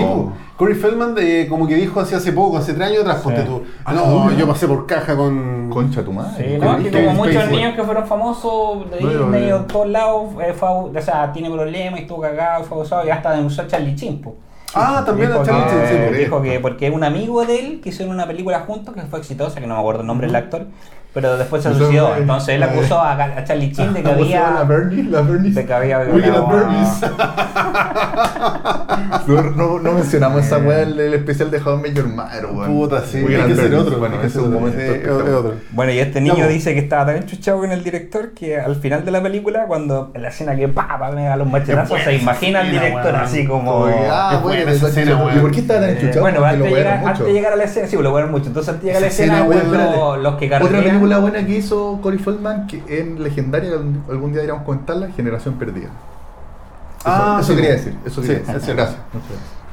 [0.56, 3.62] Corey Feldman, eh, como que dijo hace, hace poco, hace tres años atrás, ponte tú.
[3.84, 4.36] Ah, no, ¿no?
[4.36, 5.70] yo pasé por caja con.
[5.70, 6.58] Concha tu madre.
[6.58, 9.54] Sí, no, que Kevin como muchos niños que fueron famosos de Bueno, Disney eh.
[9.54, 13.06] o de todos lados, eh, fue, o sea, tiene problemas y estuvo cagado, fue abusado
[13.06, 14.20] y hasta denunció a Charlie Chin.
[14.20, 14.36] po.
[14.74, 16.18] Ah, también dijo a Charlie que, Chin, sí, po.
[16.18, 19.60] dijo que porque un amigo de él que hicieron una película juntos que fue exitosa,
[19.60, 20.66] que no me acuerdo el nombre del actor,
[21.16, 22.08] pero después se suicidó.
[22.08, 24.50] fue- Entonces él eh, acusó a, a Charlie Chin de que ¿Cómo se llama?
[24.50, 24.76] La había.
[24.76, 25.50] Bernie, la Bernie.
[25.52, 26.46] De que había violado.
[29.26, 32.66] No, no, no mencionamos esa weá en el especial de How I Your Mother, weón.
[32.72, 34.00] Puta, sí, hay que ser otro.
[34.00, 35.34] que hay ser un momento es espectacular.
[35.34, 35.54] otro.
[35.72, 39.04] Bueno, y este niño dice que estaba tan enchuchado con el director que al final
[39.04, 42.62] de la película, cuando en la escena que pa, pa, pega los machetazos, se imagina
[42.62, 43.86] escena, director así como.
[44.08, 45.36] Ah, Es bueno, esa escena, weón.
[45.38, 46.20] ¿Y por qué estaba tan Eh, enchuchado?
[46.20, 46.70] bueno, antes lo de,
[47.32, 48.46] llegar, a la escena, sí, lo wearon mucho.
[48.46, 49.44] Entonces antes de llegar a la escena,
[50.22, 54.64] los, que carretean- película buena que hizo Corey Feldman, que en legendaria, algún día deberíamos
[54.64, 55.88] comentarla, Generación Perdida.
[55.88, 58.74] Eso, Ah, eso sí, quería decir, eso quería es decir.
[58.74, 59.00] Gracias.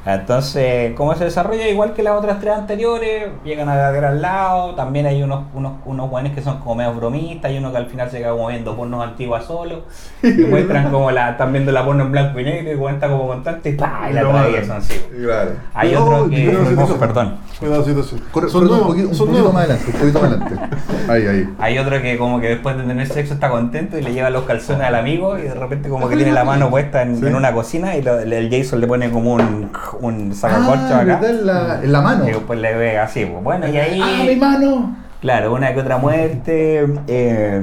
[0.06, 1.66] Entonces, ¿cómo se desarrolla?
[1.68, 5.72] Igual que las otras tres anteriores, llegan a la al lado, también hay unos unos
[5.86, 8.48] unos buenos que son como medio bromistas, hay uno que al final se queda como
[8.48, 9.84] viendo pornos antiguas solo,
[10.22, 13.26] y muestran como la, están viendo la porno en blanco y negro y cuenta como
[13.26, 14.08] contante y ¡pah!
[14.10, 15.00] y la atraviesan, sí.
[15.22, 15.52] Claro.
[15.72, 16.54] Hay No, otro que...
[16.78, 17.36] oh, perdón.
[17.58, 18.20] Cuidado, situación.
[18.30, 19.54] Corre, Son corre un nuevos, poquito, un son poquito nuevos.
[19.54, 20.76] más adelante, un poquito más adelante.
[21.08, 21.54] Ahí, ahí.
[21.58, 24.44] Hay otro que como que después de tener sexo está contento y le lleva los
[24.44, 27.26] calzones al amigo y de repente como que tiene la mano puesta en, Sí.
[27.26, 29.70] en una cocina y lo- el Jason le pone como un,
[30.00, 31.20] un sacacorcho Ah, acá.
[31.28, 32.24] En la, en la mano.
[32.24, 34.00] Y después le ve así, pues bueno, y ahí...
[34.02, 34.96] ¡Ah, mi mano!
[35.20, 36.86] Claro, una que otra muerte.
[37.08, 37.62] eh,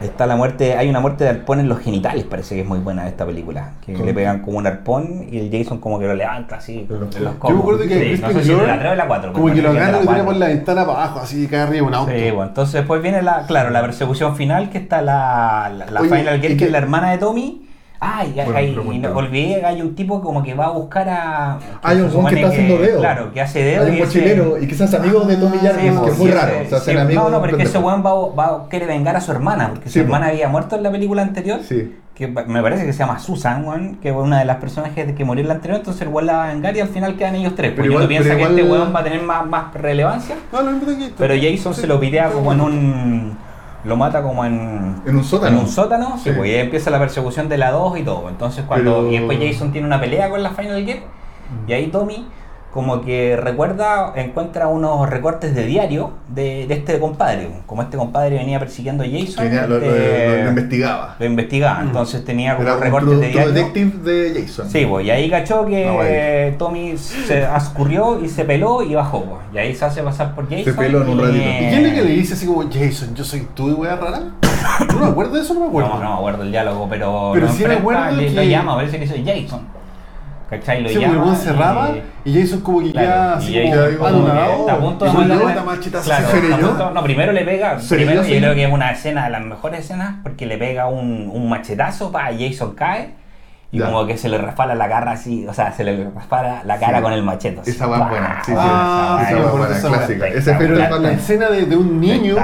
[0.00, 0.76] está la muerte.
[0.76, 3.72] Hay una muerte de arpón en los genitales, parece que es muy buena esta película.
[3.84, 4.04] Que ¿Cómo?
[4.04, 6.84] le pegan como un arpón y el Jason como que lo levanta así.
[6.86, 8.94] Pero en los- Yo me acuerdo que Sí, no sé si de la 3 o
[8.94, 9.32] la 4.
[9.32, 11.82] Como que lo agarra y lo por la ventana para abajo, así cae arriba de
[11.82, 12.12] un auto.
[12.12, 16.00] Sí, bueno, entonces después viene la, claro, la persecución final, que está la, la, la
[16.02, 17.65] Oye, Final Girl, ¿y que es la hermana de Tommy.
[17.98, 20.66] Ay, y- Bueno, y- pero y no, olvidé que hay un tipo como que va
[20.66, 21.58] a buscar a.
[21.82, 23.00] Hay un que está haciendo dedo.
[23.00, 23.84] Claro, que hace dedo.
[23.84, 26.22] Hay un y ese- y quizás amigos de Tommy Ah, Jarvis, Sí, que es sí,
[26.22, 26.52] muy raro.
[26.64, 27.24] O sea, sí, ser amigos.
[27.24, 29.88] no, no, pero es que ese weón va, va- quiere vengar a su hermana, porque
[29.88, 30.32] su hermana po.
[30.32, 31.60] había muerto en la película anterior.
[31.62, 31.96] Sí.
[32.14, 35.24] Que me parece que se llama Susan, weón, que fue una de las personajes que
[35.24, 37.34] murió en la anterior, entonces el weón la va a vengar y al final quedan
[37.34, 37.72] ellos tres.
[37.72, 40.36] Porque uno igual- piensa pero que igual- este weón va a tener más, más relevancia,
[40.52, 41.14] No, lo mismo de aquí.
[41.18, 43.38] pero Jason se lo pitea como en un.
[43.86, 45.00] Lo mata como en.
[45.06, 45.56] En un sótano.
[45.58, 48.28] En un sótano, sí, pues y ahí empieza la persecución de la 2 y todo.
[48.28, 48.96] Entonces cuando.
[48.96, 50.98] Pero- Y después Jason tiene una pelea con la Final Gear.
[51.68, 52.26] Y ahí Tommy,
[52.76, 57.48] como que recuerda, encuentra unos recortes de diario de, de este compadre.
[57.66, 59.42] Como este compadre venía persiguiendo a Jason.
[59.44, 61.16] Tenía- lo, lo- este, lo- lo investigaba.
[61.18, 61.80] lo investigaba.
[61.80, 61.86] Mm.
[61.88, 63.52] Entonces tenía como Era recortes de diario.
[63.52, 64.70] detective de Jason.
[64.70, 68.94] Sí, pues, y ahí cachó que No, eh, Tommy se ascurrió y se peló y
[68.94, 69.24] bajó.
[69.24, 69.40] pues.
[69.52, 70.76] Y ahí se hace pasar por Jason.
[70.76, 71.38] peló en un y- ratito.
[71.44, 74.20] ¿Y quién es que le dice así como, Jason, yo soy tú y wea rara?
[74.92, 75.88] No me acuerdo de eso, no me acuerdo.
[75.90, 77.30] No, no me acuerdo el diálogo, pero.
[77.32, 79.60] Pero lo sí me acuerdo le- que- Lo llama, parece que soy Jason.
[80.50, 80.82] ¿Cachai?
[80.82, 81.90] Lo Sí, porque el llama cerraba
[82.24, 84.60] y- y Jason como que Claro, queda y así como anonadado.
[84.60, 86.04] está a punto de levanta machetazo.
[86.04, 86.68] Claro, ¿Seré está a yo?
[86.68, 89.44] punto- no, primero le pega, ¿Seré primero yo, creo que es una escena de las
[89.44, 93.10] mejores escenas porque le pega un, un machetazo para Jason cae
[93.72, 93.86] y Ya.
[93.86, 96.98] como que se le resbala la cara así, o sea, se le resbala la cara
[96.98, 97.02] Sí.
[97.02, 97.60] con el machete.
[97.60, 97.70] así.
[97.72, 98.38] Esa va buena.
[98.44, 98.58] Sí, sí.
[98.60, 100.26] Ah, esa va buena, esa clásica.
[100.58, 102.36] Pero la, la escena de, de un niño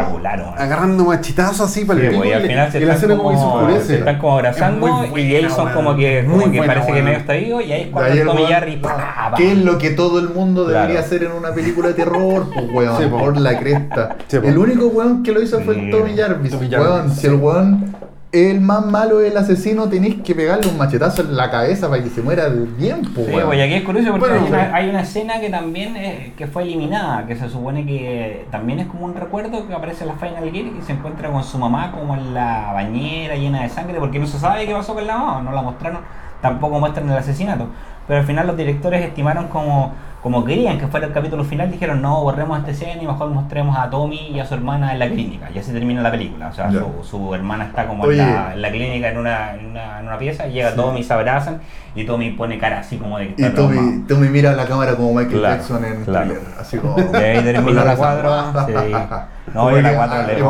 [0.59, 3.31] agarrando machitazos así para Sí, el y al final se y la están escena como
[3.31, 5.77] que se como, se están como abrazando Es muy y buena, Jason weón.
[5.77, 8.25] como que, Muy como que buena, parece que medio está vivo y ahí es cuando
[8.25, 8.97] Tommy Jerry pa,
[9.31, 9.37] pa.
[9.37, 11.07] ¿Qué es lo que todo el mundo debería Claro.
[11.07, 12.47] hacer en una película de terror?
[12.53, 13.18] Pues weón, Sí, po.
[13.18, 14.16] por la cresta.
[14.31, 15.91] El único weón que lo hizo fue el.
[15.91, 16.55] Tommy Jarvis.
[16.55, 17.95] Weón, si el weón
[18.33, 22.09] el más malo del asesino, tenéis que pegarle un machetazo en la cabeza para que
[22.09, 23.47] se muera bien, pues Sí, weón.
[23.49, 26.33] pues y aquí es curioso porque Bueno, hay, una, hay una escena que también eh,
[26.37, 30.09] que fue eliminada, que se supone que también es como un recuerdo que aparece en
[30.09, 33.68] la Final Gear y se encuentra con su mamá como en la bañera llena de
[33.68, 36.01] sangre porque no se sabe qué pasó con la mamá, no la mostraron,
[36.41, 37.66] tampoco muestran el asesinato.
[38.09, 39.93] Pero al final los directores estimaron como,
[40.23, 43.77] como querían que fuera el capítulo final, dijeron no, borremos esta escena y mejor mostremos
[43.77, 45.49] a Tommy y a su hermana en la clínica.
[45.53, 46.49] Y así termina la película.
[46.49, 46.79] O sea, Ya.
[46.81, 48.23] su, su hermana está como Oye.
[48.23, 51.12] en la, en la clínica en una, en una, en una pieza, llega Tommy, se
[51.12, 51.61] abrazan
[51.97, 54.05] y Tommy pone cara así como de que Y está Tommy.
[54.07, 56.27] Tommy mira a la cámara como Michael Claro, Jackson en claro.
[56.27, 56.43] thriller.
[56.61, 56.97] Así como.
[56.99, 58.53] Y ahí termina la cuadra.
[58.66, 58.73] Sí.
[59.53, 60.45] No, Como y la que, cuatro ah, le bien,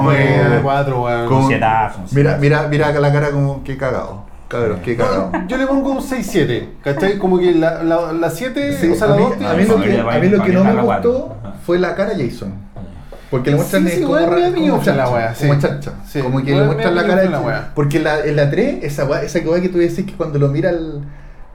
[0.51, 0.61] la
[1.01, 1.29] weón.
[2.12, 4.32] Mira, mira, mira la cara como que cagado.
[4.53, 5.32] Cabros, qué cagado.
[5.48, 7.18] Yo le pongo un 6-7, ¿cachai?
[7.18, 9.55] Como que la 7, la, la siete, Sí, o sea, a la mí, 2 a
[9.55, 11.36] mí lo que, a mí lo que no me gustó
[11.66, 12.53] fue la cara de Jason.
[13.30, 15.34] Porque le muestran Sí, eh, sí, como, igual ra- me como dio mucha la wea,
[15.34, 15.48] sí.
[15.48, 15.92] como chancha.
[16.07, 17.70] Sí, como que igual le me muestran la cara de la wea.
[17.74, 20.48] Porque la, en la 3, esa wea, esa wea que tú decís que cuando lo
[20.48, 21.00] mira al,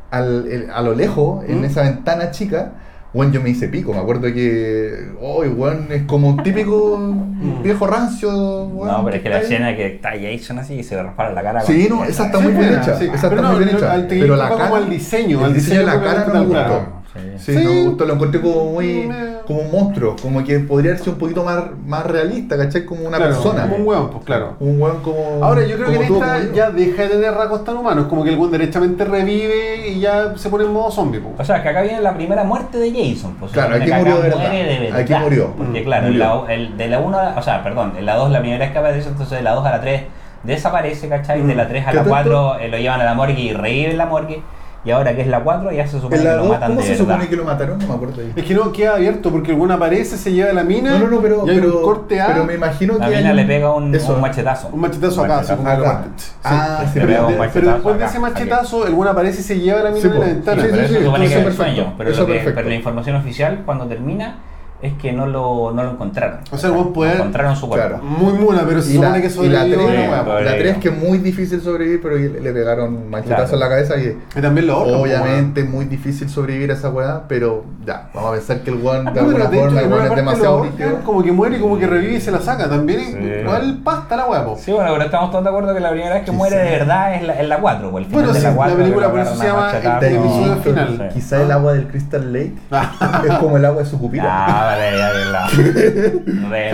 [0.10, 1.66] al, el- a lo lejos, en ¿Mm?
[1.66, 2.72] esa ventana chica,
[3.14, 3.94] bueno, yo me hice pico.
[3.94, 7.00] Me acuerdo que, oh, weón, es como un típico
[7.64, 8.30] viejo rancio.
[8.66, 11.32] weón, No, pero es que la escena que está Jason así y se le resbala
[11.32, 11.62] la cara.
[11.62, 12.98] Sí, no, esa está muy bien hecha.
[12.98, 13.06] sí.
[13.06, 14.06] Esa está Pero muy bien hecha.
[14.08, 16.97] Pero la cara, como el diseño, el diseño de la cara no me gustó.
[17.38, 17.64] Sí, Sí.
[17.64, 19.08] no me gustó, lo encontré como muy.
[19.08, 22.84] Me- como un monstruo, como que podría ser un poquito más, más realista, ¿cachai?
[22.84, 23.62] Como una Claro, persona.
[23.62, 24.56] Como un hueón, pues claro.
[24.60, 25.40] Un weón como.
[25.42, 28.26] Ahora, yo creo que en esta como ya deja de tener rasgos tan humanos, como
[28.26, 31.22] que el weón derechamente revive y ya se pone en modo zombie.
[31.22, 31.34] pues.
[31.40, 33.36] O sea, que acá viene la primera muerte de Jason.
[33.40, 34.52] Pues, Claro, aquí murió de verdad.
[34.52, 34.92] de.
[34.94, 35.54] Aquí murió.
[35.58, 36.44] Porque Mm, claro, en murió.
[36.46, 38.80] la, el, de la 1, o sea, perdón, en la 2 la primera vez que
[38.80, 40.02] aparece, entonces de la 2 a la 3
[40.44, 41.42] desaparece, ¿cachai?
[41.42, 42.10] De la 3 a ¿Qué la tanto?
[42.10, 44.42] 4 lo llevan a la morgue y revive en la morgue.
[44.88, 46.80] Y ahora que es la 4 ya se supone la que lo dos, matan ¿Cómo
[46.80, 47.06] de se verdad.
[47.16, 47.78] supone que lo mataron?
[47.80, 48.32] No me acuerdo ahí.
[48.38, 50.92] Es que no queda abierto porque el weón aparece, se lleva la mina.
[50.92, 51.44] No, no, no, pero.
[51.46, 52.28] y hay pero, un corte A.
[52.28, 53.16] pero me imagino La que.
[53.16, 54.14] hay mina un- le pega un, eso.
[54.16, 54.70] un machetazo.
[54.72, 55.84] Un machetazo acá, así como Acá.
[55.84, 56.24] muerte.
[56.46, 58.94] Ah, sí, Le pero- pega un de- machetazo pero después de acá, ese machetazo, el
[58.94, 60.62] weón aparece y se lleva la mina Sí, de la ventana.
[60.62, 61.98] Sí, pero sí, sí, se supone que es entonces el sueño.
[61.98, 64.36] perfecto, Pero, pero la información oficial, cuando termina,
[64.82, 66.40] es que no lo, no lo encontraron.
[66.52, 67.88] O sea, el buen poder- encontraron su cuerpo.
[67.88, 68.04] Claro.
[68.04, 70.32] Muy mula, pero se Y la, supone que y la sobrevivió 3, la weá, po.
[70.38, 73.54] pero- la 3 que es muy difícil sobrevivir, pero le, le pegaron machetazo Claro.
[73.56, 75.00] en la cabeza y Y también lo otro.
[75.02, 78.78] obviamente es muy difícil sobrevivir a esa weá, pero ya, vamos a pensar que el
[78.78, 81.00] de pero alguna de hecho, forma en el es demasiado rígido.
[81.04, 82.70] como que muere y como que revive y se la saca.
[82.70, 83.18] También Sí.
[83.42, 84.58] igual pasta la weá, po.
[84.60, 86.62] Sí, bueno, pero estamos todos de acuerdo que la primera vez que Sí, muere sí.
[86.64, 87.90] de verdad es la, es la 4.
[87.90, 89.48] pues, el final Bueno, de sí, la, la 4, película que lo por eso se
[89.48, 91.10] llama el episodio final.
[91.14, 92.54] Quizá el agua del Crystal Lake
[93.28, 94.67] es como el agua de su cupira.
[94.68, 95.48] Ah, vale, ya, ya, la.
[96.50, 96.72] Re-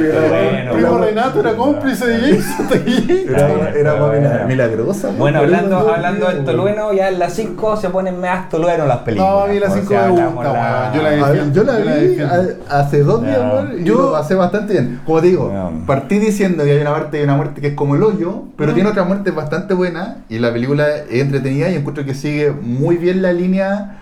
[0.73, 2.67] Pero- Renato era cómplice de Jason.
[3.75, 5.11] Era, milagrosa.
[5.11, 5.17] ¿no?
[5.17, 9.31] Bueno, hablando, hablando del tolueno, ya en las 5 se ponen más tolueno las películas.
[9.33, 10.91] No, a mí la O 5 sea, me gusta.
[11.53, 12.17] Yo la vi
[12.69, 13.39] hace dos días,
[13.79, 15.01] y Yo- lo pasé bastante bien.
[15.05, 15.51] Como te digo,
[15.85, 18.73] partí diciendo que hay una parte de una muerte que es como el hoyo, pero
[18.73, 22.97] tiene otra muerte bastante buena y la película es entretenida y encuentro que sigue muy
[22.97, 23.99] bien la línea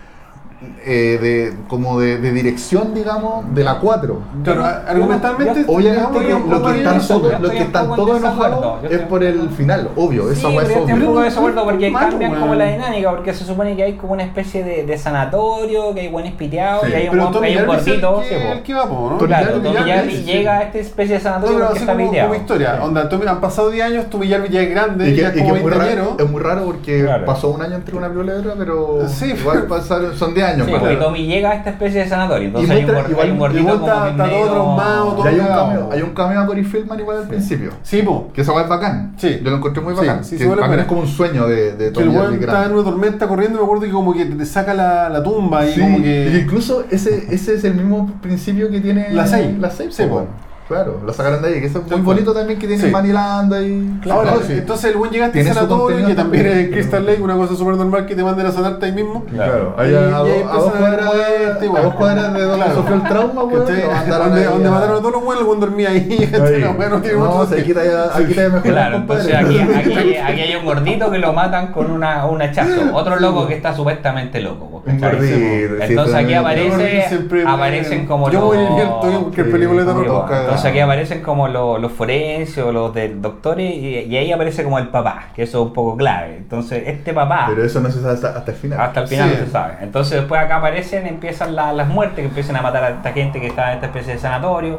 [0.84, 4.18] eh, de como de, de dirección, digamos, de la 4.
[4.44, 5.64] Claro, argumentalmente.
[5.66, 10.24] Obviamente digamos, que están todos, los que están todos enojados es por el final, obvio,
[10.34, 11.06] Sí, esa es estoy un obvio.
[11.06, 14.12] poco de desacuerdo porque Malo, cambian como la dinámica, porque se supone que hay como
[14.14, 16.90] una especie de, de sanatorio, que hay buenos piteados Sí.
[16.90, 18.22] y hay un, hay un gordito.
[18.22, 22.28] el que llega a esta especie de sanatorio porque está como, piteado.
[22.28, 22.78] como historia.
[22.82, 26.16] Onda, han pasado 10 años, Tommy Jarvis ya es grande, Y es muy raro, veinteañero.
[26.18, 30.16] es muy raro porque pasó un año entre una y otra, pero Sí, igual pasaron,
[30.16, 30.51] son 10 años.
[30.64, 30.80] Sí, más.
[30.80, 33.38] porque Tommy llega a esta especie de sanatorio, entonces Y hay, un, igual- hay un
[33.38, 35.66] gordito igual como está- que está todo medio- traumado, todo Y hay un, cagado.
[35.68, 37.70] cameo, hay un cameo a Cory Feldman igual al principio.
[37.82, 38.28] Sí, po.
[38.32, 39.14] Que esa weá es bacán.
[39.16, 39.40] Sí.
[39.42, 40.24] Yo lo encontré muy bacán.
[40.24, 42.72] sí, que es como un sueño de, de Que el Tommy weón Jarvis está en
[42.72, 45.80] una tormenta corriendo, me acuerdo que como que te saca la, la tumba y Sí,
[45.80, 46.40] como y que.
[46.44, 49.58] incluso ese, ese es el mismo principio que tiene La seis.
[49.58, 49.94] La 6.
[49.94, 50.26] Sí, po.
[50.72, 52.90] Claro, lo sacaron de ahí, que eso es muy bonito también que tiene Sí.
[52.90, 54.00] Manilanda y.
[54.10, 54.54] Ahora, No, sí.
[54.54, 57.54] entonces el buen llega a sanatorio, que también también, es en Crystal Lake, una cosa
[57.54, 59.24] súper normal que te manden a sanarte ahí mismo.
[59.26, 60.28] Claro, Y- ahí y a, dos-
[60.72, 62.74] cuadras, muerte, a dos cuadras de donde Claro.
[62.74, 66.30] sufrió el trauma, mandaron Donde, mataron a todos los buenos, el buen dormía ahí.
[66.32, 68.62] No tiene No, mucho se quita ya, aquí te mejor.
[68.62, 72.94] Claro, entonces aquí, aquí, aquí hay un gordito que lo matan con una, un hachazo.
[72.94, 74.68] Otro loco que está supuestamente loco.
[74.70, 78.48] po, Un gordito, sí, Entonces aquí aparece, aparecen como Yo los...
[78.48, 78.68] voy a ir
[79.00, 80.26] cualquier Sí, película de como
[80.62, 84.62] Entonces aquí aparecen como los, los forenses o los del doctores y, y ahí aparece
[84.64, 86.36] como el papá, que eso es un poco clave.
[86.36, 87.46] Entonces este papá...
[87.48, 88.80] Pero eso no se sabe hasta, hasta el final.
[88.80, 89.36] Hasta el final Sí.
[89.40, 89.74] no se sabe.
[89.82, 93.40] Entonces después acá aparecen, empiezan la- las muertes, que empiezan a matar a esta gente
[93.40, 94.78] que está en esta especie de sanatorio.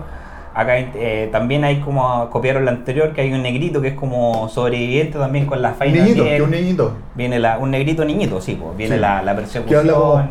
[0.56, 4.48] Acá eh, también hay como, copiaron la anterior, que hay un negrito que es como
[4.50, 6.94] sobreviviente también con la Un faina niñito, que un niñito.
[7.16, 9.02] Viene la, un negrito niñito, sí, pues viene Sí.
[9.02, 9.80] la, la Que persecución.
[9.80, 10.22] habla como,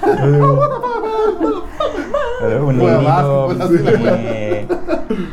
[2.46, 3.50] "Holy claro.
[3.50, 3.70] Eh, un niñito, pues,
[4.18, 4.66] eh,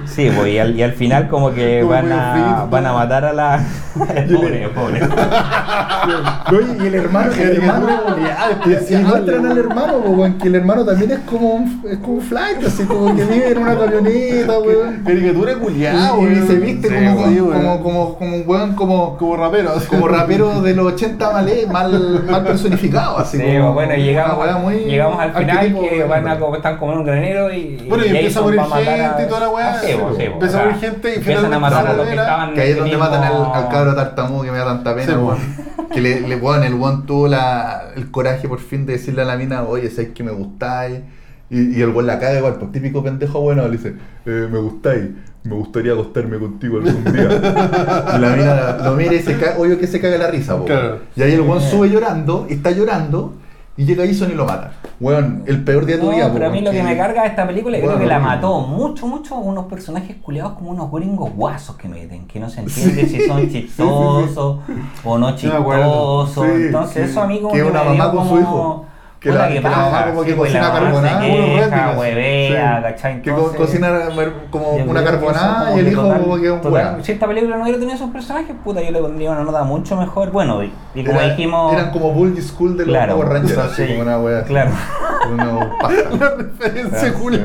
[0.05, 2.68] sí, pues y al, y al final como que Como van a, frito.
[2.70, 3.59] van a matar a la...
[3.95, 5.01] pobre, pobre.
[6.82, 7.88] Y el hermano, el hermano.
[8.66, 11.97] Y, y muestran al hermano, po, weón, que el hermano también es como un, es
[11.99, 15.03] como un flight, así como que vive en una camioneta, weón.
[15.05, 19.36] Caricatura culiada, Y, se viste Sí, como, como, como, como, como un weón como, Como
[19.38, 19.72] rapero.
[19.76, 19.88] así.
[19.88, 24.45] como rapero de los 80 malé, mal, mal personificado, así Sí, como bueno, llegamos,
[24.86, 28.10] llegamos al final que van a, como- están como en un granero y, Bueno, y
[28.10, 29.74] empieza a morir gente y toda la weá.
[29.74, 32.06] Ah, sí, Sí, sí, empieza a morir gente y empiezan a finalmente matar a los
[32.08, 35.20] que estaban Que ahí es donde matan al, cabro tartamudo que me da tanta pena.
[35.93, 39.36] Que le, le el weón tuvo la, el coraje por fin de decirle a la
[39.36, 40.99] mina, oye, sabes que me gustáis.
[41.49, 43.95] Y, y el weón la caga igual, pues típico pendejo bueno, le dice,
[44.26, 45.10] eh, me gustáis,
[45.43, 47.28] me gustaría acostarme contigo algún día.
[48.16, 50.64] y la mina lo mira y se caga, obvio que se caga la risa, po,
[50.64, 50.99] Claro.
[51.14, 53.36] Y ahí el weón sube llorando, y está llorando,
[53.78, 54.74] y llega Jason y lo mata.
[55.00, 57.22] Weón, el peor día de tu No, vida, pero a mí lo que me carga
[57.24, 60.92] de esta película, yo creo que la mató mucho, mucho unos personajes culiados como unos
[60.92, 64.60] gringos guasos que meten, que no se entiende si son chistosos
[65.04, 66.46] o no chistosos.
[66.48, 68.86] Entonces eso a mí como que que, una me mamá dio con su como- hijo.
[69.22, 72.82] Que la- ¿qué que la como que pues, cocina carbonada.
[72.82, 73.22] ¿cachai?
[73.22, 74.00] Que cocina
[74.50, 77.04] como una carbonada y el hijo como que un weón.
[77.04, 79.96] Si esta película no hubiera tenido esos personajes, puta, yo le pondría una nota mucho
[79.96, 80.32] mejor.
[80.32, 81.72] Bueno, y, y como Era- dijimos.
[81.72, 84.44] Eran como Bully School de los Claro, Power Rangers, sí, así como una wea.
[84.44, 84.72] Claro.
[85.82, 86.20] Pastas.
[86.20, 87.40] La referencia, Julio.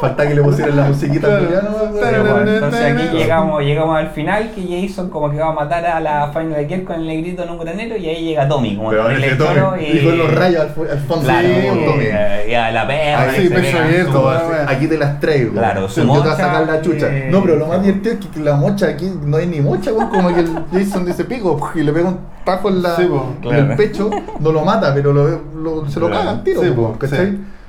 [0.00, 5.08] Falta que le pusieran la musiquita bueno, entonces aquí llegamos, llegamos al final que Jason
[5.08, 7.96] como que va a matar a la Final Gear con el negrito en un granero
[7.96, 11.24] y ahí llega Tommy como y, y con los rayos al, fu- al fondo.
[11.24, 12.02] claro, sí, con
[12.50, 15.52] y, a la perra pecho abierto, así, aquí te las traigo.
[15.52, 17.06] Claro, su yo te voy a sacar la chucha.
[17.08, 19.92] eh, No, pero lo más divertido es que la mocha aquí no hay ni mocha,
[19.92, 23.04] weón, como que el Jason dice pico y le pega un tajo en, la, Sí,
[23.04, 24.10] po, en el pecho,
[24.40, 26.22] no lo mata, pero lo, lo- se lo Claro.
[26.24, 27.06] caga al tiro, Sí, po, po.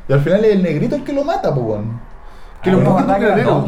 [0.09, 1.80] Y al final es el negrito el que lo mata, pues.
[2.62, 3.66] Que lo Ah, empujan ¿verdad de un era granero.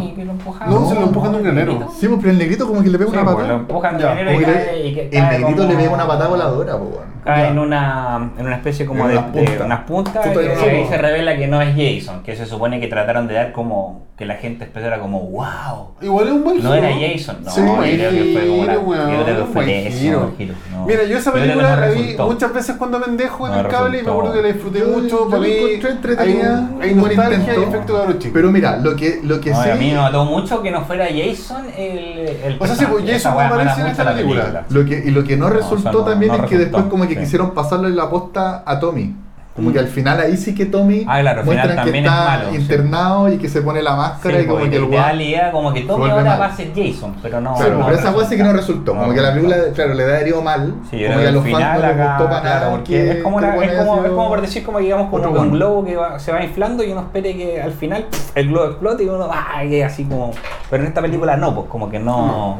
[0.68, 1.88] No, se lo empujan de un granero.
[2.00, 3.54] Sí, pues, pero el negrito como que le pega Sí, una pues, patada.
[3.54, 5.68] lo empujan de Ya, granero Como y que cae, y le- que el cae negrito
[5.68, 7.14] le pega una patada voladora, pues, weón.
[7.26, 9.66] cae en una, en una especie como En de, unas de puntas.
[9.66, 10.90] unas puntas Punta y de ahí robo.
[10.90, 14.26] se revela que no es Jason, que se supone que trataron de dar como que
[14.26, 15.96] la gente empezara como wow.
[16.02, 16.86] Igual es un buen No giro.
[16.86, 19.44] era Jason, no, Sí, yo creo que fue como una, giro, weón, yo creo que
[19.54, 20.20] fue buen eso, giro.
[20.22, 20.86] un giro, no.
[20.86, 22.28] Mira, yo esa Yo creo que película no la vi resultó.
[22.28, 24.12] muchas veces cuando pendejo en No el cable y me resultó.
[24.12, 25.08] acuerdo que la disfruté Yo- mucho.
[25.08, 27.70] yo Para la mí encontré hay, entretenida, un- hay un buen nostalgia y intento.
[28.04, 28.34] efecto chico.
[28.34, 29.70] Pero mira, lo que, lo que No, sí.
[29.70, 33.06] a mí me mató mucho que no fuera Jason el, el O sea, sí, pues,
[33.10, 34.66] Jason no aparece en esta la película.
[34.70, 37.08] Lo que, y lo que no, No, resultó también no es que resultó, después como
[37.08, 37.20] que sí.
[37.22, 39.16] quisieron pasarle la posta a Tommy.
[39.56, 42.24] Como que al final ahí sí que Tommy Ah, claro, muestran que también es está
[42.26, 42.56] malo, sí.
[42.56, 44.84] internado y que se pone la Sí, máscara y como que el
[45.22, 46.42] idea como que Tommy ahora mal.
[46.42, 47.54] va a ser Jason, pero no.
[47.56, 48.96] Claro, no pero esa cosa sí que no resultó.
[48.96, 50.74] No Como que la película, claro, le da herido mal.
[50.90, 52.70] Sí, como que a al los fans final no les gustó para nada.
[52.72, 55.30] porque que- es como, una- es, como, es como por decir como que digamos como
[55.40, 58.48] un globo que va- se va inflando y uno espere que al final pff, el
[58.50, 60.32] globo explote y uno ah, que así como
[60.70, 62.60] pero en esta película no pues como que no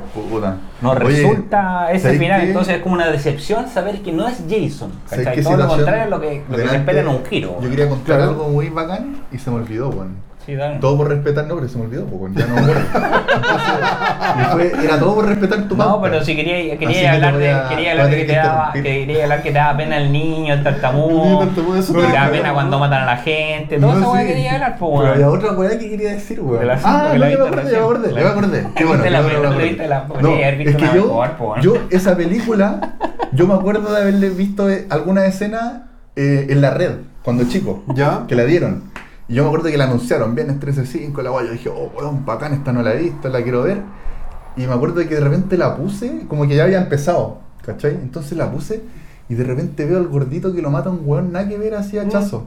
[0.82, 4.44] no Oye, resulta ese ¿sabes final entonces es como una decepción saber que no es
[4.50, 5.36] Jason ¿Sabes ¿cachai?
[5.36, 6.44] qué todo lo contrario lo que
[6.86, 8.24] se Delante- espera en un giro Yo quería contar Claro.
[8.32, 10.34] algo muy bacán y se me olvidó, weón.
[10.46, 10.78] Sí, dale.
[10.80, 12.36] Todo por respetar, no, pero se me olvidó, pues, weón.
[12.36, 12.58] Ya no.
[12.58, 17.38] Entonces, fue- era todo por respetar tu No, pero si quería, quería que hablar te
[17.38, 18.84] voy de, a- quería hablar a de que te que daba, interrumpir.
[19.08, 22.14] quería hablar que te daba pena el niño, el tartamudo, tartamudo, eso que te te
[22.14, 22.90] da da pena cuando weón.
[22.90, 24.28] matan a la gente, toda No, esa weá sí.
[24.28, 25.14] quería hablar, pues Pero weón.
[25.14, 26.68] había otra weá que quería decir, weón.
[26.68, 28.68] De Ah, que no, la ya me acordé, ya me acordé, ya me acordé.
[28.76, 31.06] Qué bueno, es que yo,
[31.40, 31.62] weón.
[31.62, 32.96] yo, esa película,
[33.32, 35.84] yo me acuerdo de haberle visto eh, alguna escena
[36.16, 36.92] eh, en la red,
[37.24, 38.26] cuando chico, ¿Ya?
[38.28, 38.84] que la dieron.
[39.28, 41.48] Y yo me acuerdo que la anunciaron, viernes 13.5, la guay.
[41.48, 43.82] Yo dije, oh, weón, bacán, esta no la he visto, la quiero ver.
[44.56, 47.94] Y me acuerdo que de repente la puse, como que ya había empezado, ¿cachai?
[47.94, 48.84] Entonces la puse
[49.30, 51.98] y de repente veo al gordito que lo mata un weón, nada que ver así
[51.98, 52.46] hachazo.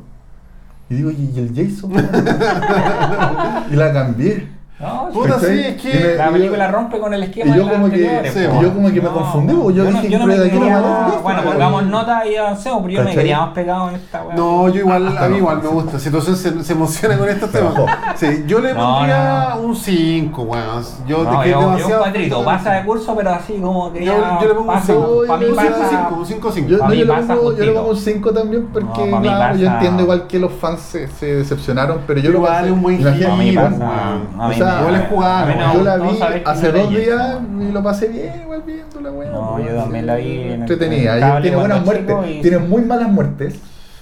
[0.89, 1.93] Y digo, ¿y y el Jason?
[3.73, 4.56] y la cambié.
[4.79, 7.65] No, Puta, sí, es que La película yo- rompe con el esquema Y de yo
[7.65, 10.19] las como que, sí, yo como que me No, confundí, porque yo, no- dije yo
[10.19, 11.07] no me de no quería- Bueno,
[11.41, 14.37] visto, pongamos nota y avancemos, pero yo me quería más pegado en esta weá.
[14.37, 15.39] No, yo igual, Hasta a mí no.
[15.39, 15.99] igual me gusta.
[15.99, 17.73] Si entonces se, se emociona con estos temas.
[18.17, 20.85] Sí, yo le No, pondría no, un 5, weón.
[21.07, 21.93] Yo No, te yo, quiero yo demasiado.
[21.95, 24.75] un cuatrito, pasa de curso, pero así como que Yo, ya yo le pongo un
[24.79, 25.23] pasa, 5.
[25.27, 26.69] para mí yo le pongo pasa, 5, un 5, 5.
[26.69, 27.75] Yo, no, le pasa pongo, yo le justito.
[27.75, 32.01] pongo un 5 también porque, No, claro, yo entiendo igual que los fans se, decepcionaron,
[32.07, 35.69] pero yo lo pasé- es un buen imagínate, sea, igual es jugada, a mí no
[35.69, 39.31] me Yo la vi hace dos días y lo pasé bien igual viendo la weá.
[39.31, 43.55] No, pues, yo también la vi Entretenida, tiene buenas muertes, y- tiene muy malas muertes.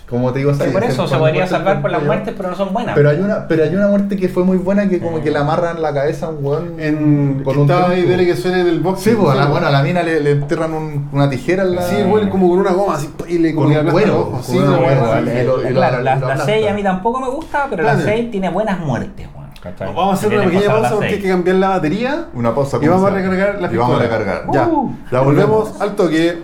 [0.09, 0.73] Como te digo, Sí, ¿sabes?
[0.75, 2.95] por eso se podría salvar por las muertes, pero no son buenas.
[2.95, 5.39] Pero hay una, pero hay una muerte que fue muy buena que como que le
[5.39, 8.61] amarran la cabeza a un weón En, con que un estaba ahí, dele que suene
[8.61, 9.01] en el box.
[9.01, 11.75] Sí, pues, a la, bueno, a la mina le, le enterran un- una tijera en
[11.77, 11.83] la.
[11.83, 15.91] Sí, bueno, como con una goma así y le Con un cuero, Sí, claro, la,
[15.91, 16.45] lo la aplasta.
[16.45, 18.19] 6 a mí tampoco me gusta, pero la Espérate.
[18.19, 19.44] 6 tiene buenas muertes, weón.
[19.65, 19.89] ¿Cachai?
[19.89, 22.27] Vamos a hacer ¿Qué una pequeña la pausa porque hay que cambiar la batería.
[22.35, 24.19] Una pausa Y vamos a recargar la Y vamos a pistola.
[24.25, 24.47] recargar.
[24.53, 24.69] Ya.
[24.69, 24.97] Uh.
[25.11, 25.81] Ya volvemos volvemos.
[25.81, 26.39] al toque.